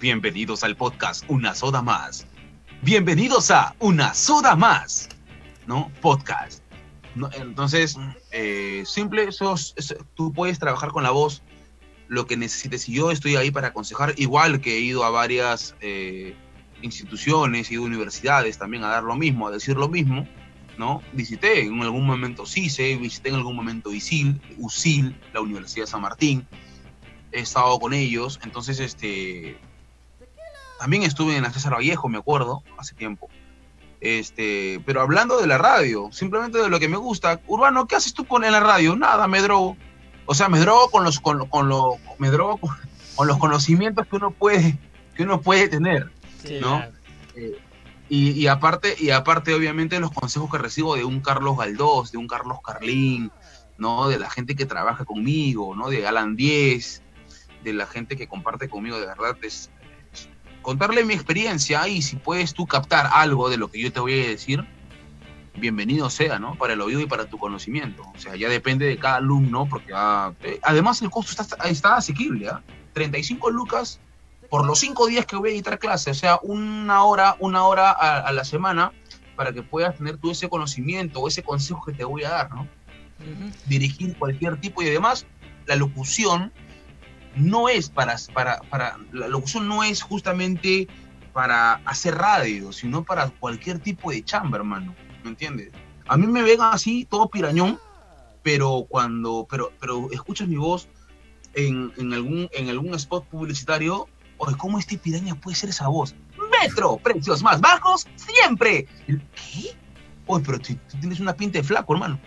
Bienvenidos 0.00 0.64
al 0.64 0.76
podcast 0.76 1.24
Una 1.28 1.54
Soda 1.54 1.80
Más. 1.80 2.26
Bienvenidos 2.82 3.50
a 3.50 3.74
Una 3.78 4.12
Soda 4.14 4.56
Más, 4.56 5.08
¿no? 5.66 5.90
Podcast. 6.00 6.65
No, 7.16 7.30
entonces, 7.32 7.96
eh, 8.30 8.82
simple, 8.86 9.32
sos- 9.32 9.74
tú 10.14 10.32
puedes 10.32 10.58
trabajar 10.58 10.90
con 10.90 11.02
la 11.02 11.10
voz 11.10 11.42
lo 12.08 12.26
que 12.26 12.36
necesites 12.36 12.88
y 12.88 12.92
yo 12.94 13.10
estoy 13.10 13.34
ahí 13.36 13.50
para 13.50 13.68
aconsejar, 13.68 14.14
igual 14.16 14.60
que 14.60 14.76
he 14.76 14.80
ido 14.80 15.02
a 15.02 15.10
varias 15.10 15.74
eh, 15.80 16.36
instituciones, 16.82 17.70
he 17.70 17.74
ido 17.74 17.82
a 17.82 17.86
universidades 17.86 18.58
también 18.58 18.84
a 18.84 18.88
dar 18.88 19.02
lo 19.02 19.16
mismo, 19.16 19.48
a 19.48 19.50
decir 19.50 19.76
lo 19.76 19.88
mismo, 19.88 20.28
¿no? 20.78 21.02
Visité 21.14 21.62
en 21.62 21.82
algún 21.82 22.06
momento 22.06 22.44
CICE, 22.46 22.96
visité 22.96 23.30
en 23.30 23.36
algún 23.36 23.56
momento 23.56 23.92
ISIL, 23.92 24.40
USIL, 24.58 25.18
la 25.32 25.40
Universidad 25.40 25.86
de 25.86 25.90
San 25.90 26.02
Martín, 26.02 26.46
he 27.32 27.40
estado 27.40 27.78
con 27.80 27.92
ellos, 27.94 28.38
entonces 28.44 28.78
este 28.78 29.58
también 30.78 31.02
estuve 31.02 31.36
en 31.36 31.42
la 31.42 31.50
César 31.52 31.72
Vallejo, 31.74 32.08
me 32.10 32.18
acuerdo, 32.18 32.62
hace 32.78 32.94
tiempo. 32.94 33.28
Este, 34.06 34.80
pero 34.86 35.00
hablando 35.00 35.40
de 35.40 35.48
la 35.48 35.58
radio, 35.58 36.10
simplemente 36.12 36.58
de 36.58 36.68
lo 36.68 36.78
que 36.78 36.88
me 36.88 36.96
gusta, 36.96 37.40
Urbano, 37.48 37.88
¿qué 37.88 37.96
haces 37.96 38.14
tú 38.14 38.24
con 38.24 38.44
en 38.44 38.52
la 38.52 38.60
radio? 38.60 38.94
Nada, 38.94 39.26
me 39.26 39.42
drogo. 39.42 39.76
O 40.26 40.34
sea, 40.34 40.48
me 40.48 40.60
drogo 40.60 40.90
con 40.92 41.02
los 41.02 41.18
con, 41.18 41.48
con 41.48 41.68
lo, 41.68 41.96
me 42.18 42.30
drogo 42.30 42.58
con, 42.58 42.70
con 43.16 43.26
los 43.26 43.36
conocimientos 43.38 44.06
que 44.06 44.14
uno 44.14 44.30
puede 44.30 44.78
que 45.16 45.24
uno 45.24 45.40
puede 45.40 45.68
tener. 45.68 46.12
Sí, 46.40 46.58
¿no? 46.60 46.76
claro. 46.76 46.92
Y, 48.08 48.30
y 48.30 48.46
aparte, 48.46 48.94
y 48.96 49.10
aparte, 49.10 49.52
obviamente, 49.52 49.98
los 49.98 50.12
consejos 50.12 50.48
que 50.52 50.58
recibo 50.58 50.94
de 50.94 51.04
un 51.04 51.20
Carlos 51.20 51.58
Galdós, 51.58 52.12
de 52.12 52.18
un 52.18 52.28
Carlos 52.28 52.58
Carlín, 52.64 53.32
¿no? 53.76 54.08
De 54.08 54.20
la 54.20 54.30
gente 54.30 54.54
que 54.54 54.66
trabaja 54.66 55.04
conmigo, 55.04 55.74
¿no? 55.74 55.90
De 55.90 56.06
Alan 56.06 56.36
10, 56.36 57.02
de 57.64 57.72
la 57.72 57.86
gente 57.86 58.16
que 58.16 58.28
comparte 58.28 58.68
conmigo, 58.68 59.00
de 59.00 59.06
verdad, 59.06 59.36
es 59.42 59.72
contarle 60.66 61.04
mi 61.04 61.14
experiencia 61.14 61.86
y 61.86 62.02
si 62.02 62.16
puedes 62.16 62.52
tú 62.52 62.66
captar 62.66 63.08
algo 63.12 63.48
de 63.48 63.56
lo 63.56 63.70
que 63.70 63.80
yo 63.80 63.92
te 63.92 64.00
voy 64.00 64.20
a 64.20 64.26
decir, 64.30 64.66
bienvenido 65.54 66.10
sea, 66.10 66.40
¿no? 66.40 66.56
Para 66.56 66.72
el 66.72 66.80
oído 66.80 66.98
y 66.98 67.06
para 67.06 67.26
tu 67.26 67.38
conocimiento. 67.38 68.02
O 68.02 68.18
sea, 68.18 68.34
ya 68.34 68.48
depende 68.48 68.84
de 68.84 68.98
cada 68.98 69.18
alumno, 69.18 69.68
porque 69.70 69.92
ah, 69.94 70.32
eh, 70.42 70.58
además 70.64 71.00
el 71.02 71.10
costo 71.10 71.40
está, 71.40 71.68
está 71.68 71.94
asequible, 71.94 72.48
¿ah? 72.48 72.64
35 72.94 73.48
lucas 73.52 74.00
por 74.50 74.66
los 74.66 74.80
cinco 74.80 75.06
días 75.06 75.24
que 75.24 75.36
voy 75.36 75.50
a 75.50 75.52
editar 75.52 75.78
clase, 75.78 76.10
o 76.10 76.14
sea, 76.14 76.40
una 76.42 77.04
hora, 77.04 77.36
una 77.38 77.62
hora 77.62 77.92
a, 77.92 78.18
a 78.18 78.32
la 78.32 78.44
semana 78.44 78.90
para 79.36 79.52
que 79.52 79.62
puedas 79.62 79.96
tener 79.96 80.16
tú 80.16 80.32
ese 80.32 80.48
conocimiento 80.48 81.20
o 81.20 81.28
ese 81.28 81.44
consejo 81.44 81.84
que 81.86 81.92
te 81.92 82.02
voy 82.02 82.24
a 82.24 82.30
dar, 82.30 82.50
¿no? 82.52 82.66
Dirigir 83.66 84.18
cualquier 84.18 84.60
tipo 84.60 84.82
y 84.82 84.88
además 84.88 85.26
la 85.66 85.76
locución 85.76 86.52
no 87.36 87.68
es 87.68 87.88
para, 87.90 88.16
para, 88.32 88.60
para, 88.62 88.98
la 89.12 89.28
locución 89.28 89.68
no 89.68 89.84
es 89.84 90.02
justamente 90.02 90.88
para 91.32 91.74
hacer 91.84 92.14
radio, 92.16 92.72
sino 92.72 93.04
para 93.04 93.28
cualquier 93.28 93.78
tipo 93.78 94.10
de 94.10 94.24
chamba, 94.24 94.56
hermano, 94.58 94.94
¿me 95.22 95.30
entiendes? 95.30 95.70
A 96.08 96.16
mí 96.16 96.26
me 96.26 96.42
ven 96.42 96.60
así, 96.60 97.04
todo 97.04 97.28
pirañón, 97.28 97.78
pero 98.42 98.86
cuando, 98.88 99.46
pero, 99.50 99.72
pero 99.80 100.08
escuchas 100.12 100.48
mi 100.48 100.56
voz 100.56 100.88
en, 101.54 101.92
en 101.98 102.12
algún, 102.14 102.48
en 102.52 102.68
algún 102.70 102.94
spot 102.94 103.26
publicitario, 103.26 104.08
oye, 104.38 104.56
¿cómo 104.56 104.78
este 104.78 104.96
piraña 104.98 105.34
puede 105.34 105.56
ser 105.56 105.70
esa 105.70 105.88
voz? 105.88 106.14
Metro, 106.62 106.96
precios 106.98 107.42
más 107.42 107.60
bajos, 107.60 108.06
siempre. 108.16 108.86
¿Qué? 109.06 109.76
Oye, 110.26 110.44
pero 110.46 110.58
tú, 110.58 110.74
tú 110.90 110.98
tienes 111.00 111.20
una 111.20 111.34
pinta 111.34 111.58
de 111.58 111.64
flaco, 111.64 111.92
hermano. 111.94 112.18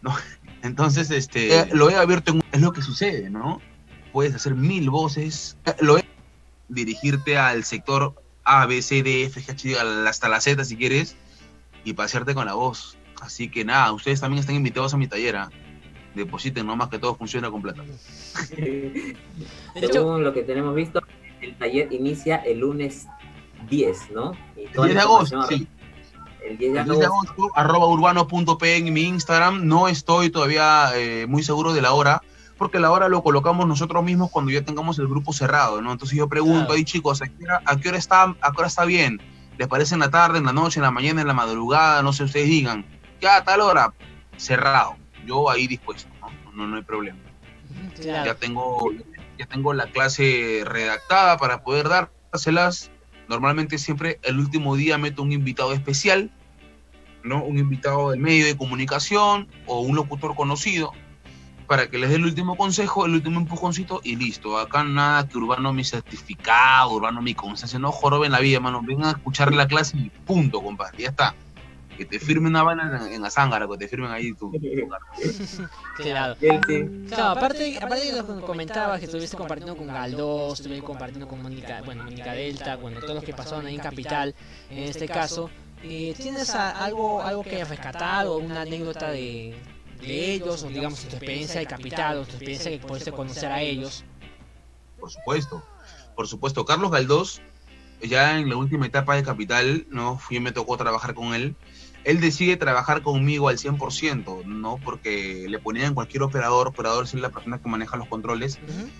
No. 0.00 0.14
Entonces, 0.62 1.10
este, 1.10 1.58
eh, 1.60 1.68
lo 1.72 1.90
he 1.90 1.96
abierto, 1.96 2.32
en- 2.32 2.42
es 2.52 2.60
lo 2.60 2.72
que 2.72 2.80
sucede, 2.82 3.28
¿no? 3.28 3.60
Puedes 4.14 4.32
hacer 4.36 4.54
mil 4.54 4.90
voces, 4.90 5.56
lo 5.80 5.98
he 5.98 6.04
dirigirte 6.68 7.36
al 7.36 7.64
sector 7.64 8.14
A, 8.44 8.64
B, 8.64 8.80
C, 8.80 9.02
D, 9.02 9.24
F, 9.24 9.40
G, 9.40 9.50
H, 9.50 9.76
hasta 10.08 10.28
la 10.28 10.40
Z 10.40 10.64
si 10.64 10.76
quieres, 10.76 11.16
y 11.82 11.94
pasearte 11.94 12.32
con 12.32 12.46
la 12.46 12.54
voz. 12.54 12.96
Así 13.20 13.50
que 13.50 13.64
nada, 13.64 13.90
ustedes 13.90 14.20
también 14.20 14.38
están 14.38 14.54
invitados 14.54 14.94
a 14.94 14.98
mi 14.98 15.08
taller. 15.08 15.34
¿ah? 15.34 15.50
Depositen 16.14 16.64
nomás 16.64 16.90
que 16.90 17.00
todo 17.00 17.16
funciona 17.16 17.50
con 17.50 17.60
plata. 17.60 17.82
De 18.56 19.16
hecho, 19.74 19.92
Según 19.92 20.22
lo 20.22 20.32
que 20.32 20.44
tenemos 20.44 20.76
visto, 20.76 21.02
el 21.40 21.58
taller 21.58 21.92
inicia 21.92 22.36
el 22.36 22.60
lunes 22.60 23.08
10, 23.68 24.12
¿no? 24.12 24.30
Y 24.56 24.66
El 24.66 24.70
toda 24.70 24.86
10 24.86 24.94
la 24.94 25.00
de 25.00 25.06
agosto, 25.06 25.42
sí. 25.48 25.66
El 26.46 26.56
10 26.56 26.72
de 26.72 26.84
10 26.84 26.98
de 26.98 27.04
agosto. 27.04 27.06
agosto, 27.06 27.50
arroba 27.56 27.88
urbano.p 27.88 28.76
en 28.76 28.92
mi 28.92 29.02
Instagram. 29.02 29.66
No 29.66 29.88
estoy 29.88 30.30
todavía 30.30 30.90
eh, 30.94 31.26
muy 31.26 31.42
seguro 31.42 31.72
de 31.72 31.82
la 31.82 31.94
hora, 31.94 32.22
porque 32.64 32.78
la 32.78 32.90
hora 32.90 33.10
lo 33.10 33.22
colocamos 33.22 33.68
nosotros 33.68 34.02
mismos 34.02 34.30
cuando 34.30 34.50
ya 34.50 34.62
tengamos 34.62 34.98
el 34.98 35.06
grupo 35.06 35.34
cerrado, 35.34 35.82
¿no? 35.82 35.92
Entonces 35.92 36.16
yo 36.16 36.30
pregunto 36.30 36.72
ahí, 36.72 36.82
chicos, 36.82 37.20
¿a 37.20 37.26
qué, 37.26 37.44
hora, 37.44 37.60
a 37.62 37.76
qué 37.76 37.90
hora 37.90 37.98
está, 37.98 38.22
a 38.22 38.52
qué 38.52 38.56
hora 38.56 38.68
está 38.68 38.86
bien? 38.86 39.20
¿Les 39.58 39.68
parece 39.68 39.92
en 39.92 40.00
la 40.00 40.10
tarde, 40.10 40.38
en 40.38 40.46
la 40.46 40.54
noche, 40.54 40.78
en 40.78 40.84
la 40.84 40.90
mañana, 40.90 41.20
en 41.20 41.26
la 41.26 41.34
madrugada? 41.34 42.02
No 42.02 42.14
sé, 42.14 42.24
ustedes 42.24 42.46
digan. 42.46 42.86
Ya 43.20 43.36
a 43.36 43.44
tal 43.44 43.60
hora, 43.60 43.92
cerrado. 44.38 44.96
Yo 45.26 45.50
ahí 45.50 45.66
dispuesto, 45.66 46.08
¿no? 46.22 46.30
No, 46.54 46.66
no 46.66 46.76
hay 46.76 46.82
problema. 46.82 47.18
Claro. 48.00 48.24
Ya 48.24 48.34
tengo, 48.34 48.92
ya 49.38 49.44
tengo 49.44 49.74
la 49.74 49.88
clase 49.88 50.62
redactada 50.64 51.36
para 51.36 51.62
poder 51.62 51.90
dárselas. 51.90 52.90
Normalmente 53.28 53.76
siempre 53.76 54.20
el 54.22 54.38
último 54.38 54.74
día 54.74 54.96
meto 54.96 55.22
un 55.22 55.32
invitado 55.32 55.74
especial, 55.74 56.30
¿no? 57.24 57.44
Un 57.44 57.58
invitado 57.58 58.12
del 58.12 58.20
medio 58.20 58.46
de 58.46 58.56
comunicación 58.56 59.48
o 59.66 59.80
un 59.82 59.96
locutor 59.96 60.34
conocido 60.34 60.94
para 61.66 61.88
que 61.88 61.98
les 61.98 62.10
dé 62.10 62.16
el 62.16 62.24
último 62.24 62.56
consejo, 62.56 63.06
el 63.06 63.14
último 63.14 63.40
empujoncito 63.40 64.00
y 64.04 64.16
listo. 64.16 64.58
Acá 64.58 64.84
nada 64.84 65.26
que 65.26 65.38
Urbano 65.38 65.72
mi 65.72 65.84
certificado, 65.84 66.92
Urbano 66.92 67.22
mi 67.22 67.34
constancia, 67.34 67.78
no 67.78 67.90
joroben 67.92 68.32
la 68.32 68.40
vida, 68.40 68.56
hermano. 68.56 68.80
Vengan 68.82 69.06
a 69.06 69.10
escuchar 69.12 69.52
la 69.54 69.66
clase 69.66 69.96
y 69.96 70.10
punto, 70.10 70.62
compadre. 70.62 71.02
Ya 71.02 71.08
está. 71.10 71.34
Que 71.96 72.04
te 72.04 72.18
firmen 72.18 72.50
una 72.50 72.64
vaina 72.64 73.00
en, 73.06 73.12
en 73.12 73.22
la 73.22 73.30
zángara, 73.30 73.68
que 73.68 73.76
te 73.78 73.86
firmen 73.88 74.10
ahí 74.10 74.32
tu, 74.34 74.50
tu 74.50 74.58
Claro. 76.02 76.34
Aparte, 77.30 77.78
aparte 77.80 78.12
de 78.12 78.16
lo 78.22 78.26
que 78.40 78.46
comentabas 78.46 78.98
que 78.98 79.04
estuviste 79.06 79.36
compartiendo 79.36 79.76
con 79.76 79.86
Galdós, 79.86 80.58
estuviste 80.60 80.84
compartiendo 80.84 81.28
con 81.28 81.40
Mónica, 81.42 81.82
bueno, 81.84 82.02
Mónica 82.04 82.32
Delta, 82.32 82.76
bueno, 82.76 83.00
todos 83.00 83.14
los 83.14 83.24
que 83.24 83.32
pasaron 83.32 83.66
ahí 83.66 83.76
en 83.76 83.80
Capital, 83.80 84.34
en 84.70 84.78
este 84.84 85.06
caso, 85.08 85.50
eh, 85.84 86.14
¿tienes 86.16 86.50
a- 86.54 86.70
algo, 86.84 87.22
algo 87.22 87.42
que 87.44 87.56
hayas 87.56 87.68
rescatado, 87.68 88.38
una 88.38 88.62
anécdota 88.62 89.10
de, 89.12 89.54
de 90.04 90.32
ellos, 90.32 90.62
o 90.62 90.68
digamos 90.68 91.00
tu 91.00 91.08
experiencia 91.08 91.60
de 91.60 91.66
Capital, 91.66 92.18
o 92.18 92.24
tu 92.24 92.30
experiencia 92.30 92.70
que 92.70 92.78
pudiste 92.78 93.12
conocer 93.12 93.50
a 93.50 93.62
ellos? 93.62 94.04
Por 94.98 95.10
supuesto, 95.10 95.62
por 96.14 96.26
supuesto. 96.26 96.64
Carlos 96.64 96.90
Galdós, 96.90 97.40
ya 98.02 98.38
en 98.38 98.48
la 98.48 98.56
última 98.56 98.86
etapa 98.86 99.16
de 99.16 99.22
Capital, 99.22 99.86
¿no? 99.90 100.18
Fui, 100.18 100.40
me 100.40 100.52
tocó 100.52 100.76
trabajar 100.76 101.14
con 101.14 101.34
él. 101.34 101.56
Él 102.04 102.20
decide 102.20 102.56
trabajar 102.56 103.02
conmigo 103.02 103.48
al 103.48 103.58
100%, 103.58 104.44
¿no? 104.44 104.78
Porque 104.84 105.46
le 105.48 105.58
ponían 105.58 105.94
cualquier 105.94 106.22
operador, 106.22 106.68
operador 106.68 107.04
es 107.04 107.14
la 107.14 107.30
persona 107.30 107.58
que 107.58 107.68
maneja 107.68 107.96
los 107.96 108.08
controles, 108.08 108.58
Ujú. 108.62 108.90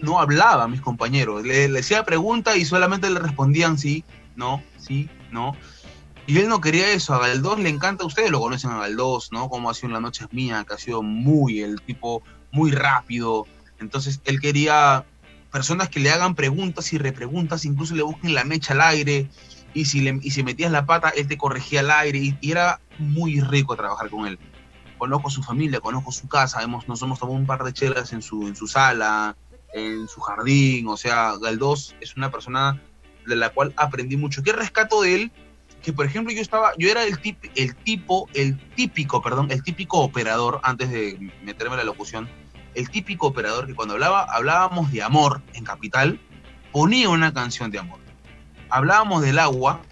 no 0.00 0.18
hablaba 0.18 0.64
a 0.64 0.68
mis 0.68 0.80
compañeros. 0.80 1.44
Le, 1.44 1.68
le 1.68 1.78
hacía 1.78 2.04
pregunta 2.04 2.56
y 2.56 2.64
solamente 2.64 3.08
le 3.10 3.20
respondían 3.20 3.78
sí, 3.78 4.04
no, 4.34 4.62
sí, 4.76 5.08
no. 5.30 5.56
Y 6.26 6.38
él 6.38 6.48
no 6.48 6.60
quería 6.60 6.92
eso. 6.92 7.14
A 7.14 7.18
Galdós 7.18 7.58
le 7.58 7.68
encanta, 7.68 8.04
ustedes 8.04 8.30
lo 8.30 8.40
conocen 8.40 8.70
a 8.70 8.78
Galdós, 8.78 9.32
¿no? 9.32 9.48
Como 9.48 9.68
ha 9.68 9.74
sido 9.74 9.88
en 9.88 9.94
la 9.94 10.00
noche 10.00 10.24
es 10.24 10.32
mía, 10.32 10.64
que 10.66 10.74
ha 10.74 10.78
sido 10.78 11.02
muy, 11.02 11.60
el 11.60 11.80
tipo 11.82 12.22
muy 12.52 12.70
rápido. 12.70 13.46
Entonces 13.80 14.20
él 14.24 14.40
quería 14.40 15.04
personas 15.50 15.88
que 15.88 16.00
le 16.00 16.10
hagan 16.10 16.34
preguntas 16.34 16.92
y 16.92 16.98
repreguntas, 16.98 17.64
incluso 17.64 17.94
le 17.94 18.02
busquen 18.02 18.34
la 18.34 18.44
mecha 18.44 18.72
al 18.74 18.82
aire. 18.82 19.28
Y 19.74 19.86
si, 19.86 20.00
le, 20.00 20.20
y 20.22 20.30
si 20.30 20.42
metías 20.42 20.70
la 20.70 20.86
pata, 20.86 21.08
él 21.10 21.26
te 21.26 21.36
corregía 21.36 21.80
al 21.80 21.90
aire. 21.90 22.18
Y, 22.18 22.38
y 22.40 22.52
era 22.52 22.80
muy 22.98 23.40
rico 23.40 23.74
trabajar 23.74 24.08
con 24.08 24.26
él. 24.26 24.38
Conozco 24.98 25.30
su 25.30 25.42
familia, 25.42 25.80
conozco 25.80 26.12
su 26.12 26.28
casa. 26.28 26.62
Hemos, 26.62 26.86
nos 26.86 27.02
hemos 27.02 27.18
tomado 27.18 27.36
un 27.36 27.46
par 27.46 27.64
de 27.64 27.72
chelas 27.72 28.12
en 28.12 28.22
su, 28.22 28.46
en 28.46 28.54
su 28.54 28.68
sala, 28.68 29.36
en 29.74 30.06
su 30.06 30.20
jardín. 30.20 30.86
O 30.86 30.96
sea, 30.96 31.36
Galdós 31.40 31.96
es 32.00 32.16
una 32.16 32.30
persona 32.30 32.80
de 33.26 33.34
la 33.34 33.48
cual 33.48 33.72
aprendí 33.76 34.16
mucho. 34.16 34.42
¿Qué 34.42 34.52
rescato 34.52 35.02
de 35.02 35.14
él? 35.14 35.32
Que 35.82 35.92
por 35.92 36.06
ejemplo 36.06 36.32
yo 36.32 36.40
estaba, 36.40 36.72
yo 36.78 36.88
era 36.90 37.02
el, 37.04 37.18
tip, 37.18 37.38
el 37.56 37.74
tipo, 37.74 38.28
el 38.34 38.56
típico, 38.76 39.20
perdón, 39.20 39.50
el 39.50 39.62
típico 39.62 39.98
operador, 39.98 40.60
antes 40.62 40.90
de 40.90 41.18
meterme 41.42 41.74
en 41.74 41.78
la 41.78 41.84
locución, 41.84 42.28
el 42.74 42.88
típico 42.88 43.26
operador 43.26 43.66
que 43.66 43.74
cuando 43.74 43.94
hablaba, 43.94 44.22
hablábamos 44.30 44.92
de 44.92 45.02
amor 45.02 45.42
en 45.54 45.64
Capital, 45.64 46.20
ponía 46.70 47.08
una 47.08 47.34
canción 47.34 47.70
de 47.70 47.78
amor. 47.80 47.98
Hablábamos 48.70 49.22
del 49.22 49.38
agua, 49.38 49.82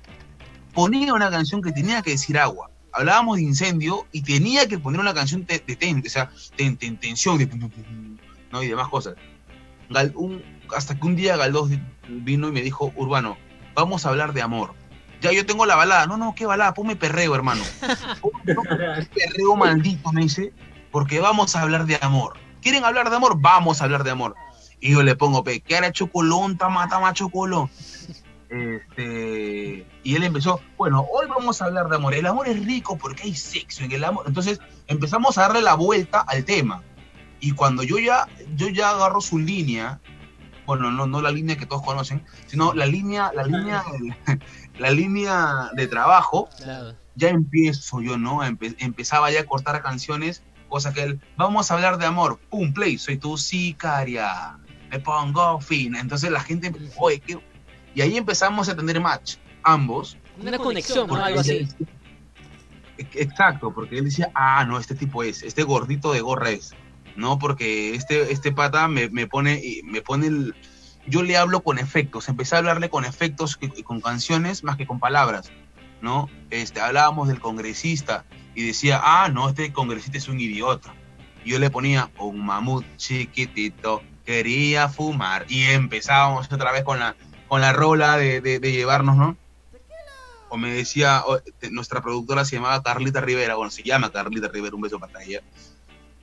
ponía 0.72 1.12
una 1.12 1.30
canción 1.30 1.60
que 1.60 1.72
tenía 1.72 2.02
que 2.02 2.10
decir 2.12 2.38
agua. 2.38 2.70
Hablábamos 2.92 3.36
de 3.36 3.42
incendio 3.42 4.06
y 4.12 4.22
tenía 4.22 4.66
que 4.66 4.78
poner 4.78 5.00
una 5.00 5.12
canción 5.14 5.44
de, 5.44 5.58
de 5.58 6.02
o 6.06 6.08
sea, 6.10 6.30
ten- 6.56 6.76
ten- 6.76 6.98
tensión, 6.98 7.36
de, 7.38 7.46
¿no? 8.52 8.62
y 8.62 8.68
demás 8.68 8.88
cosas. 8.88 9.14
Hasta 10.74 10.94
que 10.98 11.06
un 11.06 11.16
día 11.16 11.36
Galdós 11.36 11.70
vino 12.08 12.48
y 12.48 12.52
me 12.52 12.62
dijo, 12.62 12.92
Urbano, 12.96 13.36
vamos 13.74 14.06
a 14.06 14.10
hablar 14.10 14.32
de 14.32 14.42
amor. 14.42 14.74
Ya 15.20 15.32
yo 15.32 15.44
tengo 15.46 15.66
la 15.66 15.76
balada. 15.76 16.06
No, 16.06 16.16
no, 16.16 16.34
qué 16.34 16.46
balada, 16.46 16.74
ponme 16.74 16.96
perreo, 16.96 17.34
hermano. 17.34 17.62
Ponme 18.20 18.54
perreo 19.14 19.56
maldito, 19.56 20.12
me 20.12 20.22
dice, 20.22 20.52
porque 20.90 21.20
vamos 21.20 21.56
a 21.56 21.62
hablar 21.62 21.86
de 21.86 21.98
amor. 22.00 22.38
¿Quieren 22.62 22.84
hablar 22.84 23.10
de 23.10 23.16
amor? 23.16 23.40
Vamos 23.40 23.80
a 23.80 23.84
hablar 23.84 24.04
de 24.04 24.10
amor. 24.10 24.34
Y 24.80 24.92
yo 24.92 25.02
le 25.02 25.14
pongo, 25.14 25.44
pe, 25.44 25.60
¿qué 25.60 25.76
hará 25.76 25.92
chocolón, 25.92 26.56
tama, 26.56 26.88
tama, 26.88 27.12
chocolón? 27.12 27.70
Este, 28.48 29.86
y 30.02 30.16
él 30.16 30.24
empezó, 30.24 30.60
bueno, 30.76 31.06
hoy 31.12 31.26
vamos 31.28 31.62
a 31.62 31.66
hablar 31.66 31.88
de 31.88 31.96
amor. 31.96 32.14
El 32.14 32.26
amor 32.26 32.48
es 32.48 32.64
rico 32.64 32.98
porque 32.98 33.24
hay 33.24 33.34
sexo 33.34 33.84
en 33.84 33.92
el 33.92 34.04
amor. 34.04 34.24
Entonces 34.26 34.60
empezamos 34.86 35.38
a 35.38 35.42
darle 35.42 35.62
la 35.62 35.74
vuelta 35.74 36.20
al 36.20 36.44
tema. 36.44 36.82
Y 37.38 37.52
cuando 37.52 37.82
yo 37.82 37.98
ya, 37.98 38.26
yo 38.56 38.68
ya 38.68 38.90
agarro 38.90 39.20
su 39.20 39.38
línea, 39.38 40.00
bueno, 40.66 40.90
no, 40.90 41.06
no 41.06 41.22
la 41.22 41.30
línea 41.30 41.56
que 41.56 41.66
todos 41.66 41.82
conocen, 41.82 42.24
sino 42.46 42.74
la 42.74 42.86
línea, 42.86 43.32
la 43.34 43.44
línea, 43.44 43.82
la 44.80 44.90
línea 44.90 45.70
de 45.74 45.86
trabajo, 45.86 46.48
Claro. 46.56 46.96
ya 47.14 47.28
empiezo 47.28 48.00
yo, 48.00 48.16
¿no? 48.18 48.38
Empe- 48.42 48.74
empezaba 48.78 49.30
ya 49.30 49.40
a 49.40 49.44
cortar 49.44 49.82
canciones, 49.82 50.42
cosa 50.68 50.92
que 50.92 51.02
él, 51.02 51.20
vamos 51.36 51.70
a 51.70 51.74
hablar 51.74 51.98
de 51.98 52.06
amor, 52.06 52.38
pum, 52.48 52.72
play, 52.72 52.96
soy 52.98 53.18
tu 53.18 53.36
sicaria, 53.36 54.58
me 54.90 54.98
pongo 54.98 55.60
fin. 55.60 55.94
Entonces 55.96 56.30
la 56.30 56.40
gente, 56.40 56.72
oye, 56.96 57.20
¿qué? 57.20 57.38
Y 57.94 58.00
ahí 58.00 58.16
empezamos 58.16 58.68
a 58.68 58.76
tener 58.76 59.00
match, 59.00 59.36
ambos. 59.64 60.16
Una 60.40 60.56
conexión, 60.58 61.10
Algo 61.10 61.40
así. 61.40 61.68
Exacto, 62.98 63.72
porque 63.72 63.98
él 63.98 64.04
decía, 64.04 64.30
ah, 64.34 64.64
no, 64.66 64.78
este 64.78 64.94
tipo 64.94 65.22
es, 65.22 65.42
este 65.42 65.62
gordito 65.62 66.12
de 66.12 66.20
gorra 66.20 66.50
es, 66.50 66.72
¿no? 67.16 67.38
Porque 67.38 67.94
este, 67.94 68.30
este 68.32 68.52
pata 68.52 68.88
me, 68.88 69.08
me 69.08 69.26
pone, 69.26 69.54
y 69.62 69.82
me 69.84 70.02
pone 70.02 70.26
el... 70.26 70.54
Yo 71.06 71.22
le 71.22 71.36
hablo 71.36 71.62
con 71.62 71.78
efectos, 71.78 72.28
empecé 72.28 72.54
a 72.54 72.58
hablarle 72.58 72.88
con 72.90 73.04
efectos 73.04 73.58
y 73.60 73.82
con 73.82 74.00
canciones 74.00 74.62
más 74.64 74.76
que 74.76 74.86
con 74.86 75.00
palabras, 75.00 75.50
¿no? 76.02 76.28
Este, 76.50 76.80
hablábamos 76.80 77.28
del 77.28 77.40
congresista 77.40 78.24
y 78.54 78.66
decía, 78.66 79.00
ah, 79.02 79.28
no, 79.28 79.48
este 79.48 79.72
congresista 79.72 80.18
es 80.18 80.28
un 80.28 80.40
idiota. 80.40 80.94
Yo 81.44 81.58
le 81.58 81.70
ponía, 81.70 82.10
un 82.18 82.44
mamut 82.44 82.84
chiquitito 82.96 84.02
quería 84.26 84.88
fumar. 84.88 85.46
Y 85.48 85.62
empezábamos 85.64 86.52
otra 86.52 86.70
vez 86.70 86.84
con 86.84 86.98
la, 86.98 87.16
con 87.48 87.60
la 87.60 87.72
rola 87.72 88.16
de, 88.18 88.40
de- 88.40 88.60
de 88.60 88.72
llevarnos, 88.72 89.16
¿no? 89.16 89.36
O 90.50 90.56
me 90.56 90.72
decía, 90.72 91.22
nuestra 91.70 92.02
productora 92.02 92.44
se 92.44 92.56
llamaba 92.56 92.82
Carlita 92.82 93.20
Rivera, 93.20 93.54
bueno, 93.54 93.70
se 93.70 93.82
llama 93.84 94.10
Carlita 94.12 94.48
Rivera, 94.48 94.74
un 94.74 94.82
beso 94.82 94.98
para 94.98 95.22
ella. 95.22 95.40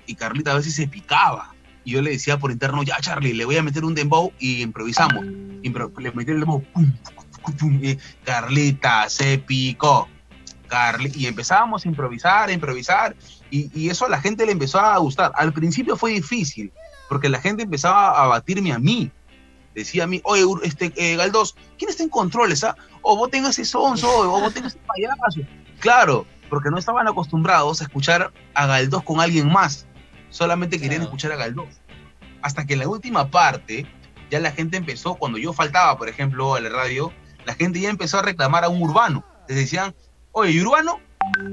Y 0.06 0.16
Carlita 0.16 0.52
a 0.52 0.56
veces 0.56 0.76
se 0.76 0.88
picaba. 0.88 1.56
Y 1.88 1.92
yo 1.92 2.02
le 2.02 2.12
decía 2.12 2.38
por 2.38 2.52
interno, 2.52 2.84
ya 2.84 2.98
Charlie, 3.00 3.34
le 3.34 3.46
voy 3.46 3.56
a 3.56 3.64
meter 3.64 3.86
un 3.86 3.96
dembow 3.96 4.34
y 4.40 4.62
improvisamos. 4.62 5.24
Impro- 5.64 5.98
le 5.98 6.12
metí 6.12 6.32
el 6.32 6.42
dembow, 6.42 6.62
pum, 6.74 6.92
pum, 7.46 7.56
pum, 7.56 7.82
Carlita 8.26 9.08
se 9.08 9.38
picó. 9.38 10.10
Carli 10.68 11.14
y 11.16 11.28
empezábamos 11.28 11.86
a 11.86 11.88
improvisar, 11.88 12.50
a 12.50 12.52
improvisar, 12.52 13.16
y, 13.52 13.88
eso 13.88 14.06
a 14.06 14.10
la 14.10 14.20
gente 14.20 14.46
le 14.46 14.52
empezó 14.52 14.82
a 14.82 14.98
gustar. 14.98 15.32
Al 15.36 15.54
principio 15.54 15.96
fue 15.96 16.12
difícil, 16.12 16.74
porque 17.08 17.30
la 17.30 17.40
gente 17.40 17.64
empezaba 17.64 18.22
a 18.22 18.28
batirme 18.28 18.74
a 18.74 18.80
mí. 18.80 19.10
Decía 19.74 20.04
a 20.04 20.08
mí, 20.08 20.20
oye, 20.26 20.44
este, 20.64 20.92
eh, 20.98 21.16
Galdós, 21.16 21.56
¿quién 21.78 21.90
está 21.90 22.04
en 22.04 22.10
controles? 22.10 22.66
Ah? 22.66 22.76
O 23.02 23.16
voten 23.16 23.46
a 23.46 23.52
ese 23.52 23.64
sonso, 23.64 24.10
o 24.10 24.42
voten 24.42 24.66
a 24.66 24.68
ese 24.68 24.80
payaso. 24.80 25.40
Claro, 25.80 26.26
porque 26.50 26.70
no 26.70 26.78
estaban 26.78 27.08
acostumbrados 27.08 27.80
a 27.80 27.86
escuchar 27.86 28.34
a 28.56 28.66
Galdós 28.66 29.04
con 29.04 29.22
alguien 29.22 29.50
más. 29.50 29.88
Solamente 30.30 30.78
querían 30.78 31.00
Claro. 31.02 31.06
escuchar 31.06 31.32
a 31.32 31.36
Galdós. 31.38 31.82
Hasta 32.42 32.66
que 32.66 32.74
en 32.74 32.80
la 32.80 32.88
última 32.88 33.30
parte, 33.30 33.86
ya 34.30 34.40
la 34.40 34.52
gente 34.52 34.78
empezó, 34.78 35.16
cuando 35.16 35.38
yo 35.38 35.54
faltaba, 35.54 35.98
por 35.98 36.10
ejemplo, 36.10 36.56
a 36.56 36.60
la 36.60 36.70
radio, 36.70 37.12
la 37.46 37.54
gente 37.56 37.80
ya 37.80 37.90
empezó 37.90 38.20
a 38.20 38.22
reclamar 38.22 38.64
a 38.64 38.70
un 38.70 38.82
urbano. 38.82 39.24
Les 39.48 39.58
decían, 39.58 39.96
oye, 40.34 40.52
¿y 40.52 40.62
urbano? 40.62 41.00